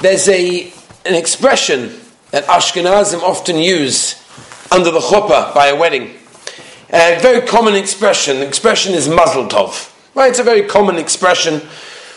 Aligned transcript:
There's 0.00 0.30
a, 0.30 0.72
an 1.04 1.14
expression 1.14 1.94
that 2.30 2.44
Ashkenazim 2.44 3.20
often 3.20 3.58
use 3.58 4.14
under 4.72 4.90
the 4.90 5.00
chuppah 5.00 5.54
by 5.54 5.66
a 5.66 5.76
wedding. 5.76 6.14
A 6.88 7.18
very 7.20 7.46
common 7.46 7.74
expression. 7.74 8.38
The 8.38 8.46
expression 8.46 8.94
is 8.94 9.08
mazel 9.10 9.46
tov. 9.46 9.94
Right? 10.14 10.30
It's 10.30 10.38
a 10.38 10.42
very 10.42 10.62
common 10.62 10.96
expression. 10.96 11.60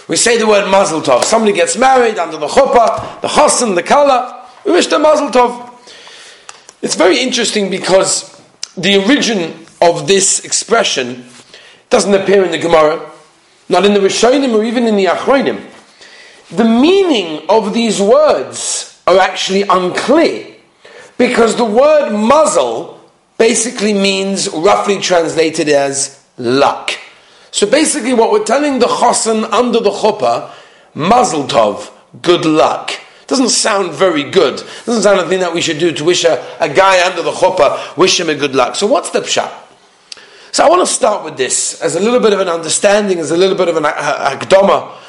We 0.07 0.15
say 0.15 0.37
the 0.37 0.47
word 0.47 0.71
mazel 0.71 1.01
tov. 1.01 1.25
Somebody 1.25 1.51
gets 1.51 1.77
married 1.77 2.17
under 2.17 2.37
the 2.37 2.47
chuppah, 2.47 3.19
the 3.19 3.27
chassan, 3.27 3.75
the 3.75 3.83
kala. 3.83 4.49
We 4.65 4.71
wish 4.71 4.87
them 4.87 5.01
mazel 5.01 5.27
tov. 5.27 5.69
It's 6.81 6.95
very 6.95 7.19
interesting 7.19 7.69
because 7.69 8.41
the 8.77 9.03
origin 9.03 9.65
of 9.81 10.07
this 10.07 10.45
expression 10.45 11.25
doesn't 11.89 12.13
appear 12.13 12.45
in 12.45 12.51
the 12.51 12.57
Gemara, 12.57 13.11
not 13.67 13.85
in 13.85 13.93
the 13.93 13.99
Rishonim 13.99 14.57
or 14.57 14.63
even 14.63 14.87
in 14.87 14.95
the 14.95 15.05
Achronim. 15.05 15.72
The 16.55 16.63
meaning 16.63 17.49
of 17.49 17.73
these 17.73 17.99
words 17.99 19.01
are 19.07 19.17
actually 19.17 19.63
unclear 19.63 20.55
because 21.17 21.55
the 21.55 21.65
word 21.65 22.11
mazel 22.11 23.01
basically 23.39 23.93
means 23.93 24.47
roughly 24.49 24.99
translated 24.99 25.67
as 25.67 26.23
luck. 26.37 26.91
So 27.49 27.65
basically, 27.65 28.13
what 28.13 28.31
we're 28.31 28.43
telling 28.43 28.77
the 28.77 28.85
chosan 28.85 29.51
under 29.51 29.79
the 29.79 29.89
chuppah, 29.89 30.51
mazel 30.93 31.45
tov, 31.45 31.91
good 32.21 32.45
luck. 32.45 32.91
Doesn't 33.25 33.49
sound 33.49 33.91
very 33.93 34.29
good. 34.29 34.57
Doesn't 34.85 35.01
sound 35.01 35.21
a 35.21 35.27
thing 35.27 35.39
that 35.39 35.55
we 35.55 35.61
should 35.61 35.79
do 35.79 35.91
to 35.91 36.03
wish 36.03 36.23
a, 36.23 36.45
a 36.59 36.69
guy 36.69 37.03
under 37.03 37.23
the 37.23 37.31
chuppah, 37.31 37.97
wish 37.97 38.19
him 38.19 38.29
a 38.29 38.35
good 38.35 38.53
luck. 38.53 38.75
So 38.75 38.85
what's 38.85 39.09
the 39.09 39.21
pshat? 39.21 39.51
So 40.51 40.63
I 40.63 40.69
want 40.69 40.87
to 40.87 40.93
start 40.93 41.25
with 41.25 41.35
this 41.35 41.81
as 41.81 41.95
a 41.95 41.99
little 41.99 42.19
bit 42.19 42.31
of 42.31 42.39
an 42.39 42.47
understanding, 42.47 43.17
as 43.17 43.31
a 43.31 43.37
little 43.37 43.57
bit 43.57 43.69
of 43.69 43.75
an 43.75 43.85
akdoma, 43.85 44.99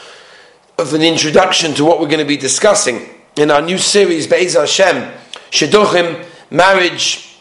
of 0.76 0.92
an 0.92 1.02
introduction 1.02 1.72
to 1.74 1.84
what 1.84 2.00
we're 2.00 2.08
going 2.08 2.18
to 2.18 2.24
be 2.24 2.36
discussing 2.36 3.08
in 3.36 3.50
our 3.50 3.62
new 3.62 3.78
series, 3.78 4.26
Be'ez 4.26 4.54
Hashem, 4.54 5.12
Shidduchim, 5.50 6.24
marriage, 6.50 7.38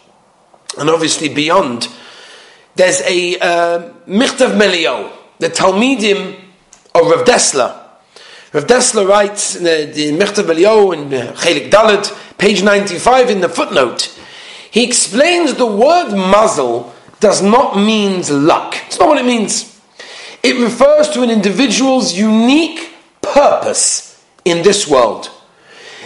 and 0.78 0.90
obviously 0.90 1.30
beyond. 1.30 1.88
There's 2.76 3.02
a 3.02 3.40
uh, 3.40 3.94
Melio, 4.08 5.12
the 5.40 5.50
Talmidim 5.50 6.40
of 6.94 7.08
Rav 7.08 7.26
Dessler. 7.26 7.80
Rav 8.54 8.68
Dessler 8.68 9.08
writes 9.08 9.56
in 9.56 9.64
the, 9.64 9.92
the 9.92 10.12
Michtav 10.12 10.46
MeEliyahu 10.46 10.94
in 10.94 11.10
Chelik 11.36 11.72
Dalet, 11.72 12.38
page 12.38 12.62
95 12.62 13.32
in 13.32 13.42
the 13.42 13.50
footnote, 13.50 14.20
he 14.70 14.84
explains 14.84 15.56
the 15.56 15.66
word 15.66 16.12
mazel 16.12 16.94
does 17.20 17.42
not 17.42 17.78
mean 17.78 18.22
luck. 18.46 18.76
It's 18.86 19.00
not 19.00 19.10
what 19.10 19.18
it 19.18 19.26
means. 19.26 19.80
It 20.44 20.62
refers 20.62 21.10
to 21.12 21.24
an 21.24 21.30
individual's 21.30 22.14
unique 22.14 22.93
purpose 23.34 24.24
in 24.46 24.64
this 24.64 24.88
world. 24.88 25.30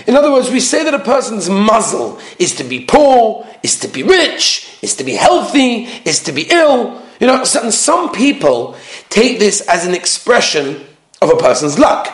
In 0.05 0.15
other 0.15 0.31
words, 0.31 0.49
we 0.49 0.59
say 0.59 0.83
that 0.83 0.93
a 0.93 0.99
person's 0.99 1.49
mazel 1.49 2.19
is 2.39 2.55
to 2.55 2.63
be 2.63 2.85
poor, 2.85 3.45
is 3.63 3.79
to 3.79 3.87
be 3.87 4.03
rich, 4.03 4.69
is 4.81 4.95
to 4.95 5.03
be 5.03 5.13
healthy, 5.13 5.85
is 6.05 6.23
to 6.23 6.31
be 6.31 6.47
ill. 6.49 7.01
You 7.19 7.27
know, 7.27 7.43
some, 7.43 7.71
some 7.71 8.11
people 8.11 8.77
take 9.09 9.39
this 9.39 9.61
as 9.61 9.85
an 9.85 9.93
expression 9.93 10.85
of 11.21 11.29
a 11.29 11.35
person's 11.35 11.79
luck. 11.79 12.13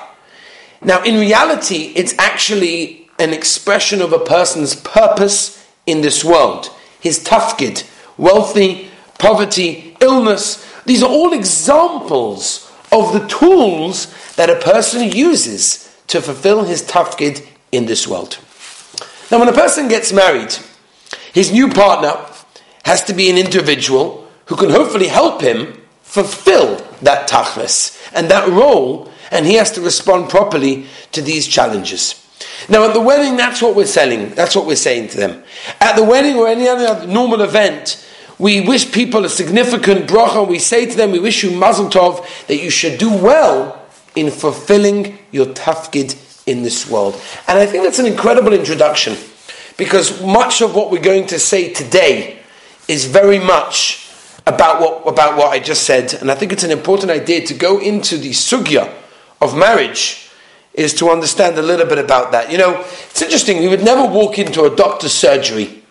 Now, 0.81 1.03
in 1.03 1.19
reality, 1.19 1.93
it's 1.95 2.15
actually 2.17 3.09
an 3.19 3.33
expression 3.33 4.01
of 4.01 4.13
a 4.13 4.19
person's 4.19 4.75
purpose 4.75 5.63
in 5.85 6.01
this 6.01 6.23
world. 6.23 6.69
His 7.01 7.19
tafkid, 7.19 7.87
wealthy, 8.17 8.89
poverty, 9.19 9.95
illness. 9.99 10.65
These 10.85 11.03
are 11.03 11.09
all 11.09 11.33
examples 11.33 12.62
of 12.93 13.13
the 13.13 13.27
tools 13.27 14.13
that 14.35 14.49
a 14.49 14.55
person 14.55 15.11
uses 15.11 15.93
to 16.07 16.21
fulfill 16.21 16.63
his 16.63 16.83
tafkid 16.83 17.45
in 17.71 17.85
this 17.87 18.07
world. 18.07 18.37
Now, 19.31 19.39
when 19.39 19.49
a 19.49 19.53
person 19.53 19.87
gets 19.87 20.13
married, 20.13 20.55
his 21.33 21.51
new 21.51 21.69
partner 21.69 22.13
has 22.85 23.03
to 23.05 23.13
be 23.13 23.29
an 23.29 23.37
individual 23.37 24.27
who 24.45 24.55
can 24.55 24.69
hopefully 24.69 25.07
help 25.07 25.41
him 25.41 25.81
fulfill 26.01 26.77
that 27.01 27.27
tachlis 27.27 27.99
and 28.13 28.29
that 28.29 28.47
role, 28.47 29.11
and 29.31 29.45
he 29.45 29.55
has 29.55 29.71
to 29.71 29.81
respond 29.81 30.29
properly 30.29 30.85
to 31.11 31.21
these 31.21 31.47
challenges. 31.47 32.19
Now, 32.69 32.85
at 32.87 32.93
the 32.93 33.01
wedding, 33.01 33.37
that's 33.37 33.61
what 33.61 33.75
we're 33.75 33.85
selling. 33.85 34.29
That's 34.35 34.55
what 34.55 34.67
we're 34.67 34.75
saying 34.75 35.09
to 35.09 35.17
them. 35.17 35.43
At 35.79 35.95
the 35.95 36.03
wedding 36.03 36.35
or 36.35 36.47
any 36.47 36.67
other 36.67 37.07
normal 37.07 37.41
event, 37.41 38.02
we 38.43 38.59
wish 38.59 38.91
people 38.91 39.23
a 39.23 39.29
significant 39.29 40.05
bracha. 40.05 40.45
We 40.45 40.59
say 40.59 40.85
to 40.85 40.97
them, 40.97 41.11
we 41.11 41.19
wish 41.19 41.43
you 41.43 41.51
mazel 41.57 41.87
tov 41.87 42.25
that 42.47 42.57
you 42.57 42.69
should 42.69 42.99
do 42.99 43.09
well 43.09 43.81
in 44.15 44.29
fulfilling 44.29 45.17
your 45.31 45.45
tafkid 45.45 46.17
in 46.45 46.61
this 46.61 46.89
world. 46.89 47.19
And 47.47 47.57
I 47.57 47.65
think 47.65 47.85
that's 47.85 47.99
an 47.99 48.05
incredible 48.05 48.51
introduction 48.51 49.15
because 49.77 50.21
much 50.21 50.61
of 50.61 50.75
what 50.75 50.91
we're 50.91 51.01
going 51.01 51.25
to 51.27 51.39
say 51.39 51.71
today 51.71 52.37
is 52.89 53.05
very 53.05 53.39
much 53.39 54.11
about 54.45 54.81
what, 54.81 55.07
about 55.07 55.37
what 55.37 55.53
I 55.53 55.59
just 55.59 55.83
said. 55.83 56.13
And 56.13 56.29
I 56.29 56.35
think 56.35 56.51
it's 56.51 56.65
an 56.65 56.71
important 56.71 57.11
idea 57.11 57.47
to 57.47 57.53
go 57.53 57.79
into 57.79 58.17
the 58.17 58.31
sugya 58.31 58.93
of 59.39 59.57
marriage 59.57 60.29
is 60.73 60.93
to 60.95 61.09
understand 61.09 61.57
a 61.57 61.61
little 61.61 61.85
bit 61.85 61.97
about 61.97 62.33
that. 62.33 62.51
You 62.51 62.57
know, 62.57 62.81
it's 62.81 63.21
interesting, 63.21 63.59
we 63.59 63.69
would 63.69 63.85
never 63.85 64.05
walk 64.05 64.37
into 64.37 64.63
a 64.63 64.75
doctor's 64.75 65.13
surgery 65.13 65.82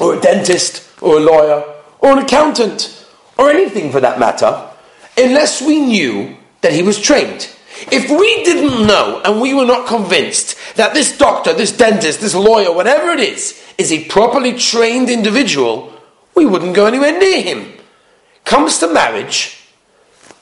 or 0.00 0.14
a 0.14 0.20
dentist 0.20 0.88
or 1.00 1.18
a 1.18 1.20
lawyer 1.20 1.64
or 2.00 2.12
an 2.12 2.18
accountant 2.18 3.06
or 3.38 3.50
anything 3.50 3.90
for 3.90 4.00
that 4.00 4.18
matter 4.18 4.68
unless 5.16 5.62
we 5.62 5.80
knew 5.80 6.36
that 6.60 6.72
he 6.72 6.82
was 6.82 7.00
trained. 7.00 7.48
If 7.90 8.08
we 8.08 8.44
didn't 8.44 8.86
know 8.86 9.20
and 9.24 9.40
we 9.40 9.54
were 9.54 9.66
not 9.66 9.86
convinced 9.86 10.56
that 10.76 10.94
this 10.94 11.16
doctor, 11.16 11.52
this 11.52 11.72
dentist, 11.72 12.20
this 12.20 12.34
lawyer, 12.34 12.72
whatever 12.72 13.10
it 13.10 13.20
is, 13.20 13.60
is 13.78 13.92
a 13.92 14.04
properly 14.04 14.54
trained 14.54 15.10
individual, 15.10 15.92
we 16.34 16.46
wouldn't 16.46 16.74
go 16.74 16.86
anywhere 16.86 17.18
near 17.18 17.42
him. 17.42 17.72
Comes 18.44 18.78
to 18.78 18.92
marriage, 18.92 19.60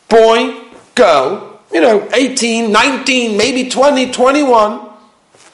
boy, 0.09 0.61
girl, 0.95 1.61
you 1.73 1.81
know, 1.81 2.09
18, 2.13 2.71
19, 2.71 3.37
maybe 3.37 3.71
20, 3.71 4.13
21 4.13 4.91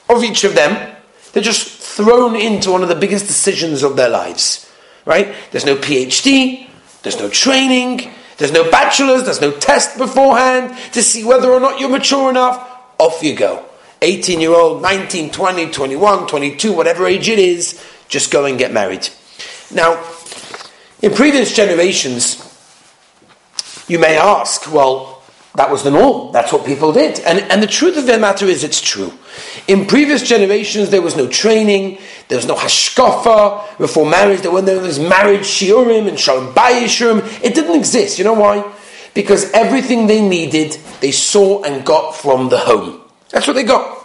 of 0.09 0.23
each 0.23 0.43
of 0.43 0.55
them, 0.55 0.95
they're 1.31 1.43
just 1.43 1.78
thrown 1.99 2.33
into 2.33 2.71
one 2.71 2.81
of 2.81 2.87
the 2.87 2.95
biggest 2.95 3.27
decisions 3.27 3.83
of 3.83 3.97
their 3.97 4.07
lives. 4.07 4.71
Right? 5.03 5.35
There's 5.51 5.65
no 5.65 5.75
PhD, 5.75 6.69
there's 7.03 7.19
no 7.19 7.29
training, 7.29 8.09
there's 8.37 8.53
no 8.53 8.71
bachelor's, 8.71 9.25
there's 9.25 9.41
no 9.41 9.51
test 9.51 9.97
beforehand 9.97 10.77
to 10.93 11.03
see 11.03 11.25
whether 11.25 11.51
or 11.51 11.59
not 11.59 11.77
you're 11.77 11.89
mature 11.89 12.29
enough. 12.29 12.65
Off 12.97 13.21
you 13.21 13.35
go. 13.35 13.65
18 14.01 14.39
year 14.39 14.51
old, 14.51 14.81
19, 14.81 15.31
20, 15.31 15.71
21, 15.71 16.27
22, 16.27 16.71
whatever 16.71 17.05
age 17.05 17.27
it 17.27 17.37
is, 17.37 17.83
just 18.07 18.31
go 18.31 18.45
and 18.45 18.57
get 18.57 18.71
married. 18.71 19.09
Now, 19.73 20.01
in 21.01 21.13
previous 21.13 21.53
generations, 21.53 22.45
you 23.89 23.99
may 23.99 24.17
ask, 24.17 24.71
well, 24.71 25.21
that 25.55 25.69
was 25.69 25.83
the 25.83 25.91
norm. 25.91 26.31
That's 26.31 26.53
what 26.53 26.65
people 26.65 26.93
did. 26.93 27.19
And, 27.19 27.39
and 27.51 27.61
the 27.61 27.67
truth 27.67 27.97
of 27.97 28.05
the 28.05 28.17
matter 28.17 28.45
is, 28.45 28.63
it's 28.63 28.79
true. 28.79 29.11
In 29.67 29.85
previous 29.85 30.27
generations, 30.27 30.89
there 30.89 31.01
was 31.01 31.15
no 31.15 31.27
training, 31.27 31.99
there 32.27 32.37
was 32.37 32.47
no 32.47 32.55
hashkafa 32.55 33.77
before 33.77 34.09
marriage, 34.09 34.41
there, 34.41 34.51
were 34.51 34.61
there 34.61 34.81
was 34.81 34.99
marriage 34.99 35.41
shiurim 35.41 36.07
and 36.07 36.19
shalom 36.19 36.53
bayishurim. 36.53 37.43
It 37.43 37.53
didn't 37.53 37.75
exist. 37.75 38.17
You 38.17 38.25
know 38.25 38.33
why? 38.33 38.71
Because 39.13 39.51
everything 39.51 40.07
they 40.07 40.27
needed, 40.27 40.77
they 41.01 41.11
saw 41.11 41.63
and 41.63 41.85
got 41.85 42.15
from 42.15 42.49
the 42.49 42.57
home. 42.57 43.01
That's 43.29 43.47
what 43.47 43.53
they 43.53 43.63
got. 43.63 43.97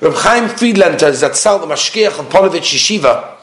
Reb 0.00 0.14
Chaim 0.14 0.48
Friedlander, 0.48 1.10
Zatzal, 1.10 1.60
the 1.60 1.66
Mashkiach 1.66 2.18
of 2.18 2.28
Ponovich 2.28 2.74
Yeshiva, 2.74 3.36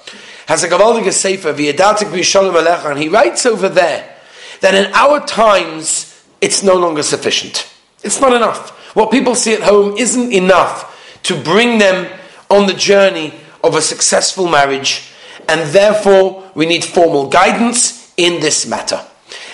has 0.48 0.64
a 0.64 0.70
gewaltige 0.70 1.12
sefer, 1.12 1.54
V'yedatik 1.54 2.12
b'yishalom 2.12 2.54
alecha, 2.54 2.92
and 2.92 3.00
he 3.00 3.10
writes 3.10 3.46
over 3.46 3.68
there 3.68 4.16
that 4.62 4.74
in 4.74 4.94
our 4.94 5.26
times, 5.26 6.24
it's 6.42 6.64
no 6.64 6.76
longer 6.76 7.04
sufficient. 7.04 7.70
It's 8.04 8.22
not 8.22 8.34
enough. 8.34 8.72
What 8.96 9.12
people 9.12 9.36
see 9.36 9.54
at 9.54 9.64
home 9.64 9.98
isn't 9.98 10.32
enough 10.32 10.92
to 11.26 11.42
bring 11.42 11.78
them 11.78 12.12
on 12.50 12.68
the 12.68 12.74
journey 12.74 13.34
of 13.64 13.76
a 13.76 13.82
successful 13.82 14.48
marriage, 14.48 15.12
and 15.48 15.70
therefore 15.72 16.50
we 16.56 16.66
need 16.66 16.84
formal 16.84 17.28
guidance 17.28 18.14
in 18.18 18.40
this 18.40 18.66
matter. 18.68 19.04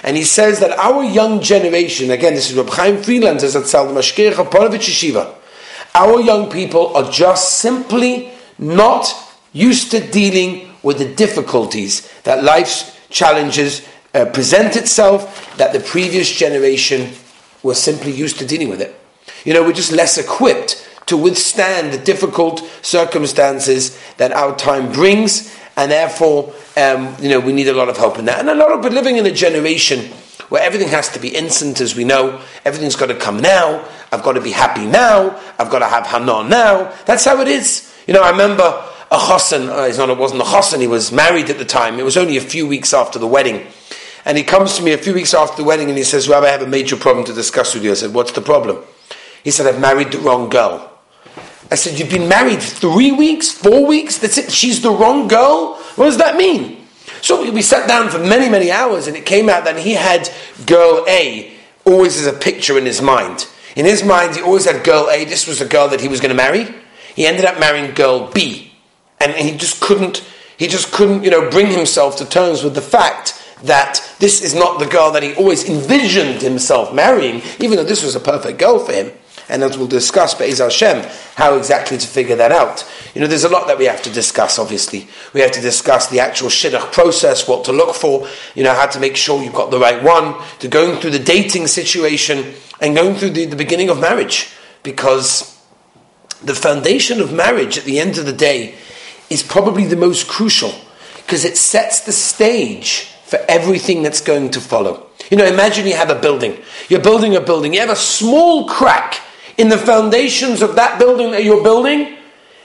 And 0.04 0.18
he 0.18 0.24
says 0.24 0.60
that 0.60 0.78
our 0.78 1.04
young 1.04 1.42
generation, 1.42 2.12
again, 2.12 2.34
this 2.34 2.50
is 2.50 2.58
Reb 2.58 2.70
Chaim 2.70 3.02
Friedlander 3.02 3.46
at 3.46 3.52
Salda 3.52 3.94
Mashkir 3.94 4.34
Chaponovich 4.34 4.90
Yeshiva, 4.90 5.36
our 5.96 6.20
young 6.20 6.50
people 6.50 6.96
are 6.96 7.10
just 7.10 7.60
simply 7.60 8.32
not 8.58 9.14
used 9.54 9.92
to 9.92 10.00
dealing 10.00 10.70
with 10.84 10.98
the 10.98 11.14
difficulties 11.16 12.12
that 12.24 12.44
life's 12.44 12.98
challenges 13.10 13.88
uh, 14.14 14.26
present 14.26 14.76
itself 14.76 15.56
that 15.58 15.74
the 15.74 15.80
previous 15.80 16.30
generation 16.32 17.12
was 17.64 17.82
simply 17.82 18.12
used 18.12 18.40
to 18.40 18.46
dealing 18.46 18.70
with 18.70 18.82
it. 18.82 18.96
You 19.46 19.54
know, 19.54 19.64
we're 19.64 19.74
just 19.74 19.92
less 19.92 20.18
equipped 20.18 20.88
to 21.12 21.18
withstand 21.18 21.94
the 21.94 21.98
difficult 21.98 22.60
circumstances 22.82 24.00
that 24.16 24.32
our 24.32 24.56
time 24.56 24.92
brings, 24.92 25.56
and 25.76 25.92
therefore, 25.92 26.54
um, 26.78 27.16
you 27.20 27.30
know, 27.30 27.40
we 27.40 27.52
need 27.54 27.68
a 27.68 27.74
lot 27.74 27.90
of 27.90 27.98
help 27.98 28.18
in 28.18 28.26
that. 28.26 28.40
And 28.40 28.50
a 28.50 28.56
lot 28.56 28.72
of 28.72 28.82
but 28.82 28.94
living 28.94 29.18
in 29.18 29.26
a 29.26 29.32
generation 29.32 30.12
where 30.48 30.64
everything 30.64 30.88
has 30.88 31.10
to 31.10 31.20
be 31.20 31.28
instant, 31.28 31.82
as 31.82 31.96
we 31.96 32.06
know, 32.06 32.42
everything's 32.66 32.96
got 32.96 33.08
to 33.08 33.16
come 33.16 33.42
now. 33.42 33.88
I've 34.12 34.24
got 34.24 34.34
to 34.34 34.42
be 34.42 34.52
happy 34.52 34.86
now. 34.86 35.40
I've 35.60 35.70
got 35.70 35.80
to 35.80 35.88
have 35.88 36.08
Hanan 36.08 36.50
now. 36.50 36.94
That's 37.06 37.26
how 37.26 37.42
it 37.42 37.48
is. 37.50 37.94
You 38.08 38.14
know, 38.14 38.22
I 38.22 38.32
remember 38.32 38.64
a 39.12 39.18
chassan, 39.18 39.68
uh, 39.68 39.86
he's 39.88 39.98
not, 39.98 40.10
it 40.10 40.18
wasn't 40.18 40.42
a 40.42 40.46
chassan, 40.46 40.80
he 40.80 40.88
was 40.88 41.12
married 41.12 41.50
at 41.50 41.58
the 41.58 41.66
time. 41.66 42.00
It 42.00 42.04
was 42.04 42.16
only 42.16 42.38
a 42.38 42.42
few 42.42 42.66
weeks 42.66 42.94
after 42.94 43.20
the 43.20 43.28
wedding. 43.28 43.68
And 44.24 44.38
he 44.38 44.44
comes 44.46 44.78
to 44.78 44.84
me 44.84 44.94
a 44.94 44.98
few 44.98 45.14
weeks 45.14 45.34
after 45.34 45.58
the 45.58 45.64
wedding 45.66 45.90
and 45.90 45.98
he 45.98 46.04
says, 46.04 46.30
Rabbi, 46.30 46.48
I 46.48 46.52
have 46.52 46.62
a 46.62 46.68
major 46.68 46.96
problem 46.96 47.26
to 47.26 47.34
discuss 47.34 47.74
with 47.74 47.84
you. 47.84 47.92
I 47.92 47.96
said, 47.96 48.14
What's 48.14 48.32
the 48.32 48.42
problem? 48.42 48.84
He 49.44 49.52
said, 49.52 49.66
I've 49.66 49.82
married 49.82 50.12
the 50.12 50.20
wrong 50.20 50.50
girl. 50.50 50.91
I 51.72 51.76
said, 51.76 51.98
You've 51.98 52.10
been 52.10 52.28
married 52.28 52.62
three 52.62 53.12
weeks, 53.12 53.52
four 53.52 53.86
weeks? 53.88 54.18
That's 54.18 54.38
it? 54.38 54.52
She's 54.52 54.82
the 54.82 54.92
wrong 54.92 55.28
girl? 55.28 55.76
What 55.96 56.06
does 56.06 56.18
that 56.18 56.36
mean? 56.36 56.86
So 57.22 57.50
we 57.52 57.62
sat 57.62 57.88
down 57.88 58.10
for 58.10 58.20
many, 58.20 58.50
many 58.50 58.72
hours 58.72 59.08
and 59.08 59.16
it 59.16 59.26
came 59.26 59.48
out 59.48 59.64
that 59.66 59.78
he 59.78 59.94
had 59.94 60.30
girl 60.66 61.06
A 61.08 61.54
always 61.86 62.20
as 62.20 62.28
a 62.28 62.38
picture 62.38 62.78
in 62.78 62.86
his 62.86 63.02
mind. 63.02 63.48
In 63.76 63.86
his 63.86 64.04
mind, 64.04 64.36
he 64.36 64.42
always 64.42 64.66
had 64.66 64.84
girl 64.84 65.10
A. 65.10 65.24
This 65.26 65.48
was 65.48 65.60
the 65.60 65.66
girl 65.66 65.88
that 65.90 66.02
he 66.02 66.08
was 66.08 66.20
going 66.20 66.30
to 66.30 66.36
marry. 66.36 66.68
He 67.16 67.26
ended 67.26 67.46
up 67.46 67.60
marrying 67.60 67.94
girl 67.94 68.32
B. 68.32 68.74
And 69.20 69.34
he 69.34 69.56
just 69.56 69.82
couldn't, 69.82 70.26
he 70.58 70.68
just 70.68 70.92
couldn't, 70.92 71.24
you 71.24 71.30
know, 71.30 71.50
bring 71.50 71.68
himself 71.68 72.18
to 72.18 72.26
terms 72.26 72.64
with 72.64 72.76
the 72.76 72.82
fact 72.82 73.38
that 73.64 74.02
this 74.20 74.42
is 74.42 74.56
not 74.56 74.80
the 74.80 74.88
girl 74.88 75.12
that 75.12 75.22
he 75.22 75.36
always 75.36 75.70
envisioned 75.70 76.42
himself 76.42 76.94
marrying, 76.94 77.42
even 77.60 77.78
though 77.78 77.84
this 77.84 78.04
was 78.04 78.16
a 78.16 78.20
perfect 78.20 78.58
girl 78.58 78.80
for 78.80 78.92
him. 78.92 79.12
And 79.52 79.64
as 79.64 79.78
we'll 79.78 79.88
discuss, 79.88 80.34
Be'ez 80.34 80.60
Hashem, 80.60 81.06
how 81.36 81.58
exactly 81.58 81.98
to 81.98 82.08
figure 82.08 82.38
that 82.38 82.54
out. 82.54 82.90
You 83.14 83.20
know, 83.20 83.28
there's 83.28 83.44
a 83.44 83.50
lot 83.50 83.68
that 83.68 83.78
we 83.78 83.84
have 83.84 84.02
to 84.04 84.10
discuss, 84.10 84.58
obviously. 84.58 85.10
We 85.34 85.42
have 85.42 85.52
to 85.52 85.62
discuss 85.62 86.08
the 86.08 86.22
actual 86.22 86.48
shidduch 86.48 86.94
process, 86.94 87.50
what 87.50 87.66
to 87.66 87.74
look 87.74 87.94
for, 87.94 88.28
you 88.56 88.64
know, 88.64 88.74
how 88.74 88.88
to 88.88 89.00
make 89.00 89.18
sure 89.18 89.44
you've 89.44 89.54
got 89.54 89.70
the 89.70 89.78
right 89.78 90.02
one, 90.02 90.42
to 90.60 90.70
going 90.70 91.02
through 91.02 91.12
the 91.12 91.20
dating 91.20 91.68
situation, 91.68 92.54
and 92.80 92.96
going 92.96 93.16
through 93.16 93.32
the, 93.32 93.46
the 93.46 93.58
beginning 93.58 93.90
of 93.90 94.00
marriage. 94.00 94.50
Because 94.84 95.62
the 96.42 96.56
foundation 96.56 97.20
of 97.20 97.34
marriage, 97.34 97.78
at 97.78 97.84
the 97.84 98.00
end 98.00 98.18
of 98.18 98.26
the 98.26 98.34
day, 98.34 98.76
is 99.30 99.44
probably 99.44 99.86
the 99.86 99.98
most 99.98 100.30
crucial, 100.30 100.74
because 101.18 101.44
it 101.44 101.58
sets 101.58 102.00
the 102.06 102.14
stage 102.14 103.10
for 103.26 103.40
everything 103.50 104.02
that's 104.02 104.22
going 104.22 104.52
to 104.52 104.62
follow. 104.62 105.08
You 105.30 105.36
know, 105.36 105.46
imagine 105.46 105.86
you 105.88 105.96
have 105.96 106.10
a 106.10 106.20
building. 106.20 106.58
You're 106.88 107.02
building 107.02 107.36
a 107.36 107.42
building. 107.42 107.74
You 107.74 107.82
have 107.82 107.90
a 107.90 107.96
small 107.98 108.68
crack 108.68 109.20
in 109.58 109.70
the 109.70 109.78
foundations 109.78 110.62
of 110.62 110.76
that 110.76 111.00
building 111.00 111.32
that 111.32 111.44
you're 111.44 111.64
building. 111.64 112.18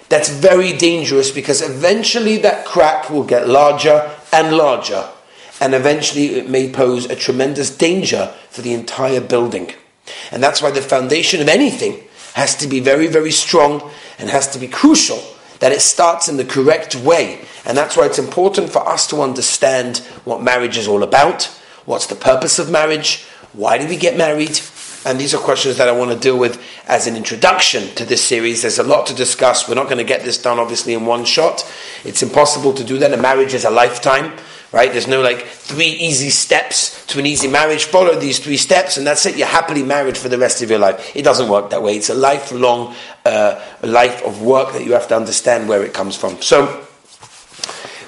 That's 0.08 0.28
very 0.28 0.72
dangerous 0.76 1.30
because 1.30 1.62
eventually 1.62 2.38
that 2.38 2.64
crack 2.64 3.10
will 3.10 3.24
get 3.24 3.48
larger 3.48 4.10
and 4.32 4.56
larger. 4.56 5.08
And 5.60 5.74
eventually 5.74 6.36
it 6.36 6.48
may 6.48 6.70
pose 6.70 7.06
a 7.06 7.16
tremendous 7.16 7.74
danger 7.74 8.32
for 8.50 8.62
the 8.62 8.72
entire 8.72 9.20
building. 9.20 9.72
And 10.30 10.42
that's 10.42 10.62
why 10.62 10.70
the 10.70 10.82
foundation 10.82 11.40
of 11.40 11.48
anything 11.48 12.02
has 12.34 12.54
to 12.56 12.68
be 12.68 12.80
very, 12.80 13.06
very 13.06 13.30
strong 13.30 13.90
and 14.18 14.30
has 14.30 14.46
to 14.48 14.58
be 14.58 14.68
crucial 14.68 15.22
that 15.60 15.72
it 15.72 15.80
starts 15.80 16.28
in 16.28 16.36
the 16.36 16.44
correct 16.44 16.94
way. 16.94 17.40
And 17.64 17.76
that's 17.76 17.96
why 17.96 18.06
it's 18.06 18.18
important 18.18 18.70
for 18.70 18.86
us 18.86 19.06
to 19.08 19.22
understand 19.22 19.98
what 20.24 20.42
marriage 20.42 20.76
is 20.76 20.86
all 20.86 21.02
about, 21.02 21.44
what's 21.86 22.06
the 22.06 22.14
purpose 22.14 22.58
of 22.58 22.70
marriage, 22.70 23.24
why 23.52 23.78
do 23.78 23.88
we 23.88 23.96
get 23.96 24.16
married, 24.18 24.56
and 25.06 25.20
these 25.20 25.34
are 25.34 25.38
questions 25.38 25.76
that 25.76 25.88
I 25.88 25.92
want 25.92 26.10
to 26.10 26.18
deal 26.18 26.36
with 26.36 26.60
as 26.88 27.06
an 27.06 27.16
introduction 27.16 27.94
to 27.94 28.04
this 28.04 28.20
series. 28.20 28.62
There's 28.62 28.80
a 28.80 28.82
lot 28.82 29.06
to 29.06 29.14
discuss. 29.14 29.68
We're 29.68 29.76
not 29.76 29.84
going 29.84 29.98
to 29.98 30.04
get 30.04 30.24
this 30.24 30.36
done, 30.36 30.58
obviously, 30.58 30.94
in 30.94 31.06
one 31.06 31.24
shot. 31.24 31.64
It's 32.04 32.24
impossible 32.24 32.74
to 32.74 32.82
do 32.82 32.98
that. 32.98 33.12
A 33.12 33.16
marriage 33.16 33.54
is 33.54 33.64
a 33.64 33.70
lifetime, 33.70 34.36
right? 34.72 34.90
There's 34.90 35.06
no 35.06 35.22
like 35.22 35.46
three 35.46 35.90
easy 35.90 36.30
steps 36.30 37.06
to 37.06 37.20
an 37.20 37.26
easy 37.26 37.46
marriage. 37.46 37.84
Follow 37.84 38.18
these 38.18 38.40
three 38.40 38.56
steps, 38.56 38.96
and 38.96 39.06
that's 39.06 39.24
it. 39.26 39.36
You're 39.36 39.46
happily 39.46 39.84
married 39.84 40.18
for 40.18 40.28
the 40.28 40.38
rest 40.38 40.60
of 40.60 40.70
your 40.70 40.80
life. 40.80 41.14
It 41.14 41.22
doesn't 41.22 41.48
work 41.48 41.70
that 41.70 41.84
way. 41.84 41.96
It's 41.96 42.10
a 42.10 42.14
lifelong 42.14 42.96
uh, 43.24 43.64
life 43.82 44.24
of 44.24 44.42
work 44.42 44.72
that 44.72 44.84
you 44.84 44.94
have 44.94 45.06
to 45.08 45.16
understand 45.16 45.68
where 45.68 45.84
it 45.84 45.94
comes 45.94 46.16
from. 46.16 46.42
So, 46.42 46.84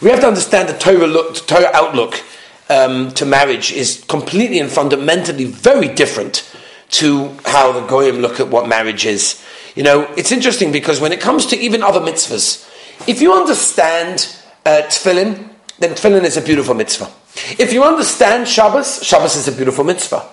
we 0.02 0.10
have 0.10 0.20
to 0.20 0.26
understand 0.26 0.68
the 0.68 0.76
Torah, 0.76 1.06
look, 1.06 1.34
the 1.34 1.40
Torah 1.40 1.70
outlook 1.74 2.24
um, 2.68 3.12
to 3.12 3.24
marriage 3.24 3.70
is 3.70 4.04
completely 4.08 4.58
and 4.58 4.68
fundamentally 4.68 5.44
very 5.44 5.88
different 5.88 6.44
to 6.90 7.37
how 7.44 7.73
the 7.73 7.87
Goyim 7.87 8.19
look 8.19 8.40
at 8.40 8.49
what 8.49 8.69
marriage 8.69 9.06
is. 9.06 9.43
You 9.75 9.82
know, 9.82 10.12
it's 10.17 10.32
interesting 10.32 10.73
because 10.73 11.00
when 11.00 11.12
it 11.12 11.20
comes 11.20 11.46
to 11.46 11.58
even 11.58 11.82
other 11.82 12.00
mitzvahs, 12.00 12.69
if 13.06 13.20
you 13.20 13.32
understand 13.32 14.35
uh, 14.67 14.82
tefillin, 14.87 15.50
then 15.79 15.90
tefillin 15.90 16.25
is 16.25 16.37
a 16.37 16.40
beautiful 16.40 16.75
mitzvah. 16.75 17.11
If 17.58 17.73
you 17.73 17.85
understand 17.85 18.49
Shabbos, 18.49 19.05
Shabbos 19.05 19.37
is 19.37 19.46
a 19.46 19.52
beautiful 19.52 19.85
mitzvah. 19.85 20.26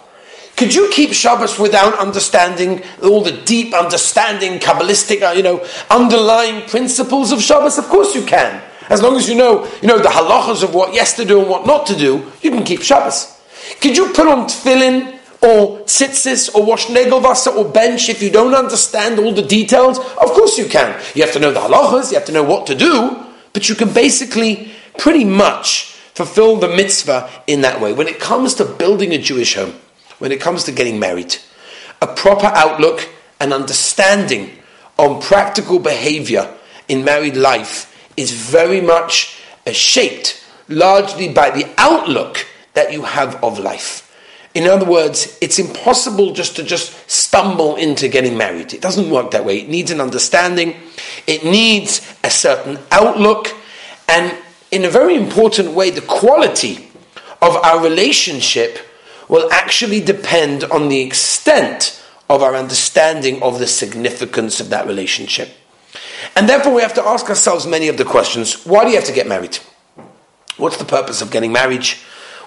Could 0.56 0.74
you 0.74 0.90
keep 0.92 1.12
Shabbos 1.12 1.60
without 1.60 2.00
understanding 2.00 2.82
all 3.04 3.22
the 3.22 3.34
deep 3.44 3.74
understanding, 3.74 4.60
Kabbalistic, 4.60 5.22
uh, 5.22 5.34
you 5.34 5.44
know, 5.44 5.66
underlying 5.92 6.68
principles 6.68 7.32
of 7.32 7.42
Shabbos? 7.42 7.78
Of 7.78 7.86
course 7.86 8.16
you 8.16 8.26
can. 8.26 8.64
As 8.90 9.02
long 9.02 9.18
as 9.18 9.28
you 9.28 9.36
know, 9.36 9.66
you 9.82 9.88
know, 9.88 9.98
the 9.98 10.10
halachas 10.10 10.64
of 10.64 10.74
what 10.74 10.94
yes 10.94 11.16
to 11.18 11.26
do 11.26 11.42
and 11.42 11.50
what 11.50 11.68
not 11.68 11.86
to 11.88 11.96
do, 11.96 12.32
you 12.42 12.52
can 12.52 12.64
keep 12.64 12.82
Shabbos. 12.82 13.40
Could 13.82 13.98
you 13.98 14.14
put 14.14 14.28
on 14.28 14.48
tefillin 14.48 15.15
or 15.46 15.80
tzitzis 15.82 16.54
or 16.56 16.66
wash 16.66 16.88
negel 16.88 17.22
vasser 17.22 17.56
or 17.56 17.66
bench 17.72 18.10
if 18.10 18.22
you 18.22 18.30
don't 18.30 18.56
understand 18.56 19.20
all 19.20 19.32
the 19.32 19.42
details? 19.42 20.00
Of 20.00 20.32
course 20.34 20.58
you 20.58 20.66
can. 20.66 21.00
You 21.14 21.24
have 21.24 21.34
to 21.34 21.40
know 21.40 21.52
the 21.52 21.60
halachas, 21.60 22.12
you 22.12 22.18
have 22.18 22.26
to 22.26 22.32
know 22.32 22.44
what 22.44 22.68
to 22.68 22.76
do, 22.76 23.24
but 23.54 23.70
you 23.70 23.76
can 23.76 23.94
basically 23.94 24.72
pretty 24.98 25.26
much 25.26 25.94
fulfill 26.14 26.56
the 26.56 26.70
mitzvah 26.70 27.30
in 27.46 27.62
that 27.62 27.80
way. 27.80 27.94
When 27.94 28.08
it 28.08 28.20
comes 28.20 28.56
to 28.56 28.66
building 28.66 29.14
a 29.14 29.18
Jewish 29.18 29.56
home, 29.56 29.76
when 30.20 30.32
it 30.32 30.42
comes 30.42 30.64
to 30.64 30.72
getting 30.72 31.00
married, 31.00 31.38
a 32.02 32.08
proper 32.08 32.48
outlook 32.48 33.10
and 33.40 33.54
understanding 33.54 34.52
on 34.98 35.22
practical 35.22 35.80
behavior 35.80 36.54
in 36.88 37.04
married 37.04 37.36
life 37.36 37.92
is 38.16 38.32
very 38.32 38.80
much 38.82 39.42
uh, 39.68 39.72
shaped 39.72 40.44
largely 40.70 41.32
by 41.32 41.50
the 41.50 41.70
outlook 41.78 42.46
that 42.74 42.94
you 42.94 43.04
have 43.04 43.44
of 43.44 43.60
life. 43.60 44.05
In 44.56 44.68
other 44.68 44.86
words, 44.86 45.38
it's 45.42 45.60
impossible 45.60 46.32
just 46.32 46.56
to 46.56 46.64
just 46.64 47.12
stumble 47.12 47.76
into 47.76 48.08
getting 48.08 48.38
married. 48.38 48.74
It 48.74 48.82
doesn't 48.82 49.10
work 49.10 49.32
that 49.32 49.44
way. 49.44 49.60
It 49.60 49.68
needs 49.68 49.92
an 49.92 50.00
understanding, 50.00 50.76
it 51.28 51.44
needs 51.44 52.16
a 52.24 52.30
certain 52.30 52.80
outlook, 52.90 53.54
and 54.08 54.36
in 54.72 54.86
a 54.86 54.90
very 54.90 55.16
important 55.16 55.72
way, 55.72 55.90
the 55.90 56.02
quality 56.02 56.90
of 57.42 57.58
our 57.58 57.84
relationship 57.84 58.80
will 59.28 59.52
actually 59.52 60.00
depend 60.00 60.64
on 60.64 60.88
the 60.88 61.02
extent 61.02 62.02
of 62.30 62.42
our 62.42 62.56
understanding 62.56 63.44
of 63.44 63.60
the 63.60 63.68
significance 63.68 64.62
of 64.62 64.70
that 64.70 64.88
relationship. 64.88 65.50
And 66.36 66.48
therefore, 66.48 66.74
we 66.74 66.82
have 66.82 66.94
to 66.94 67.06
ask 67.06 67.30
ourselves 67.30 67.68
many 67.68 67.90
of 67.90 67.98
the 67.98 68.06
questions 68.06 68.66
why 68.66 68.86
do 68.86 68.92
you 68.92 68.96
have 68.96 69.06
to 69.06 69.14
get 69.14 69.28
married? 69.28 69.60
What's 70.56 70.78
the 70.78 70.86
purpose 70.86 71.22
of 71.22 71.30
getting 71.30 71.52
married? 71.52 71.86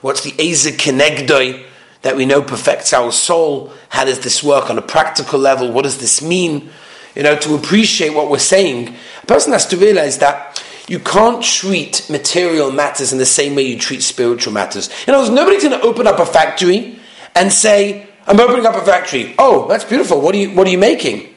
What's 0.00 0.22
the 0.22 0.32
Ezer 0.38 0.70
Kenegdoi? 0.70 1.66
That 2.02 2.16
we 2.16 2.24
know 2.24 2.42
perfects 2.42 2.92
our 2.92 3.12
soul. 3.12 3.72
How 3.88 4.04
does 4.04 4.20
this 4.20 4.42
work 4.42 4.70
on 4.70 4.78
a 4.78 4.82
practical 4.82 5.38
level? 5.38 5.72
What 5.72 5.82
does 5.82 5.98
this 5.98 6.22
mean? 6.22 6.70
You 7.14 7.22
know, 7.22 7.36
to 7.36 7.54
appreciate 7.54 8.14
what 8.14 8.30
we're 8.30 8.38
saying, 8.38 8.94
a 9.22 9.26
person 9.26 9.52
has 9.52 9.66
to 9.68 9.76
realize 9.76 10.18
that 10.18 10.62
you 10.88 10.98
can't 10.98 11.42
treat 11.42 12.08
material 12.08 12.70
matters 12.70 13.12
in 13.12 13.18
the 13.18 13.26
same 13.26 13.54
way 13.54 13.62
you 13.62 13.78
treat 13.78 14.02
spiritual 14.02 14.52
matters. 14.52 14.88
Other 15.06 15.18
words, 15.18 15.30
nobody's 15.30 15.62
going 15.62 15.78
to 15.78 15.84
open 15.84 16.06
up 16.06 16.18
a 16.18 16.26
factory 16.26 16.98
and 17.34 17.52
say, 17.52 18.08
I'm 18.26 18.40
opening 18.40 18.66
up 18.66 18.74
a 18.74 18.84
factory. 18.84 19.34
Oh, 19.38 19.68
that's 19.68 19.84
beautiful. 19.84 20.20
What 20.20 20.34
are 20.34 20.38
you, 20.38 20.50
what 20.54 20.66
are 20.66 20.70
you 20.70 20.78
making? 20.78 21.34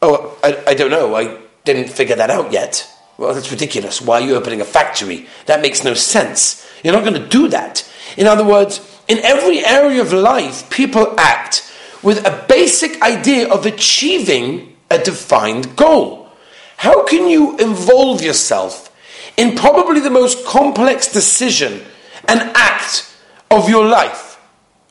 Oh, 0.00 0.38
I, 0.42 0.62
I 0.68 0.74
don't 0.74 0.90
know. 0.90 1.14
I 1.14 1.38
didn't 1.64 1.90
figure 1.90 2.16
that 2.16 2.30
out 2.30 2.52
yet. 2.52 2.90
Well, 3.18 3.34
that's 3.34 3.50
ridiculous. 3.50 4.00
Why 4.00 4.20
are 4.20 4.26
you 4.26 4.34
opening 4.34 4.60
a 4.60 4.64
factory? 4.64 5.26
That 5.46 5.62
makes 5.62 5.82
no 5.82 5.94
sense. 5.94 6.66
You're 6.84 6.92
not 6.92 7.04
going 7.04 7.20
to 7.20 7.28
do 7.28 7.48
that. 7.48 7.90
In 8.16 8.26
other 8.26 8.44
words, 8.44 8.78
in 9.08 9.18
every 9.18 9.64
area 9.64 10.00
of 10.00 10.12
life, 10.12 10.68
people 10.70 11.14
act 11.18 11.72
with 12.02 12.26
a 12.26 12.44
basic 12.48 13.00
idea 13.02 13.48
of 13.48 13.66
achieving 13.66 14.76
a 14.90 14.98
defined 14.98 15.76
goal. 15.76 16.28
How 16.76 17.04
can 17.04 17.28
you 17.28 17.56
involve 17.58 18.22
yourself 18.22 18.94
in 19.36 19.56
probably 19.56 20.00
the 20.00 20.10
most 20.10 20.44
complex 20.46 21.12
decision 21.12 21.82
and 22.28 22.40
act 22.54 23.12
of 23.50 23.68
your 23.68 23.86
life, 23.86 24.40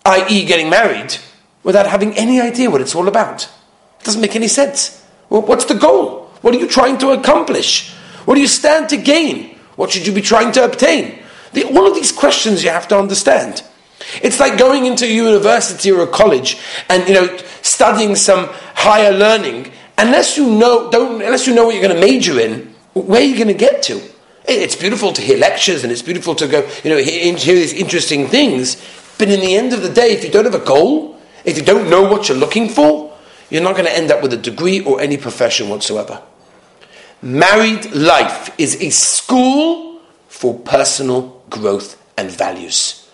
i.e., 0.06 0.46
getting 0.46 0.70
married, 0.70 1.18
without 1.64 1.88
having 1.88 2.14
any 2.14 2.42
idea 2.42 2.70
what 2.70 2.82
it's 2.82 2.96
all 2.96 3.08
about? 3.08 3.44
It 4.00 4.06
doesn't 4.06 4.22
make 4.22 4.36
any 4.36 4.48
sense. 4.48 5.06
Well, 5.30 5.42
what's 5.42 5.66
the 5.66 5.76
goal? 5.76 6.30
What 6.42 6.54
are 6.56 6.60
you 6.60 6.68
trying 6.68 6.98
to 7.00 7.10
accomplish? 7.10 7.92
What 8.26 8.36
do 8.36 8.42
you 8.42 8.48
stand 8.48 8.90
to 8.90 8.98
gain? 8.98 9.58
What 9.76 9.92
should 9.92 10.08
you 10.08 10.14
be 10.14 10.22
trying 10.22 10.52
to 10.54 10.64
obtain? 10.64 11.20
The, 11.54 11.66
all 11.66 11.88
of 11.88 11.96
these 11.96 12.12
questions 12.12 12.64
you 12.64 12.70
have 12.70 12.88
to 12.90 12.98
understand. 12.98 13.64
It's 14.22 14.40
like 14.40 14.58
going 14.58 14.86
into 14.86 15.06
a 15.06 15.10
university 15.10 15.92
or 15.92 16.02
a 16.04 16.08
college 16.08 16.58
and 16.90 17.08
you 17.08 17.14
know 17.14 17.38
studying 17.62 18.16
some 18.16 18.50
higher 18.76 19.12
learning. 19.12 19.72
Unless 19.98 20.38
you 20.38 20.50
know, 20.50 20.92
don't 20.92 21.22
unless 21.22 21.48
you 21.48 21.56
know 21.56 21.66
what 21.66 21.76
you're 21.76 21.84
going 21.84 21.96
to 21.96 22.02
major 22.02 22.40
in, 22.40 22.74
where 22.94 23.22
are 23.22 23.26
you 23.26 23.36
going 23.36 23.48
to 23.48 23.54
get 23.54 23.84
to? 23.84 24.02
It's 24.48 24.76
beautiful 24.76 25.12
to 25.14 25.22
hear 25.22 25.38
lectures 25.38 25.84
and 25.84 25.92
it's 25.92 26.02
beautiful 26.02 26.36
to 26.36 26.48
go, 26.48 26.70
you 26.84 26.90
know, 26.92 26.98
hear, 26.98 27.36
hear 27.36 27.56
these 27.56 27.74
interesting 27.74 28.28
things. 28.28 28.78
But 29.18 29.30
in 29.30 29.40
the 29.40 29.56
end 29.56 29.74
of 29.74 29.82
the 29.82 29.90
day, 29.90 30.12
if 30.12 30.24
you 30.24 30.30
don't 30.30 30.46
have 30.46 30.56
a 30.56 30.64
goal, 30.64 31.20
if 31.46 31.58
you 31.58 31.64
don't 31.64 31.90
know 31.90 32.04
what 32.04 32.30
you're 32.30 32.38
looking 32.38 32.70
for, 32.70 33.14
you're 33.50 33.64
not 33.64 33.74
going 33.74 33.86
to 33.86 33.96
end 33.96 34.12
up 34.12 34.22
with 34.22 34.34
a 34.34 34.38
degree 34.38 34.82
or 34.82 35.02
any 35.02 35.18
profession 35.18 35.70
whatsoever. 35.70 36.22
Married 37.22 37.92
life 37.94 38.54
is 38.60 38.82
a 38.82 38.90
school 38.90 40.02
for 40.28 40.60
personal 40.60 41.42
growth 41.50 42.02
and 42.18 42.30
values. 42.30 43.05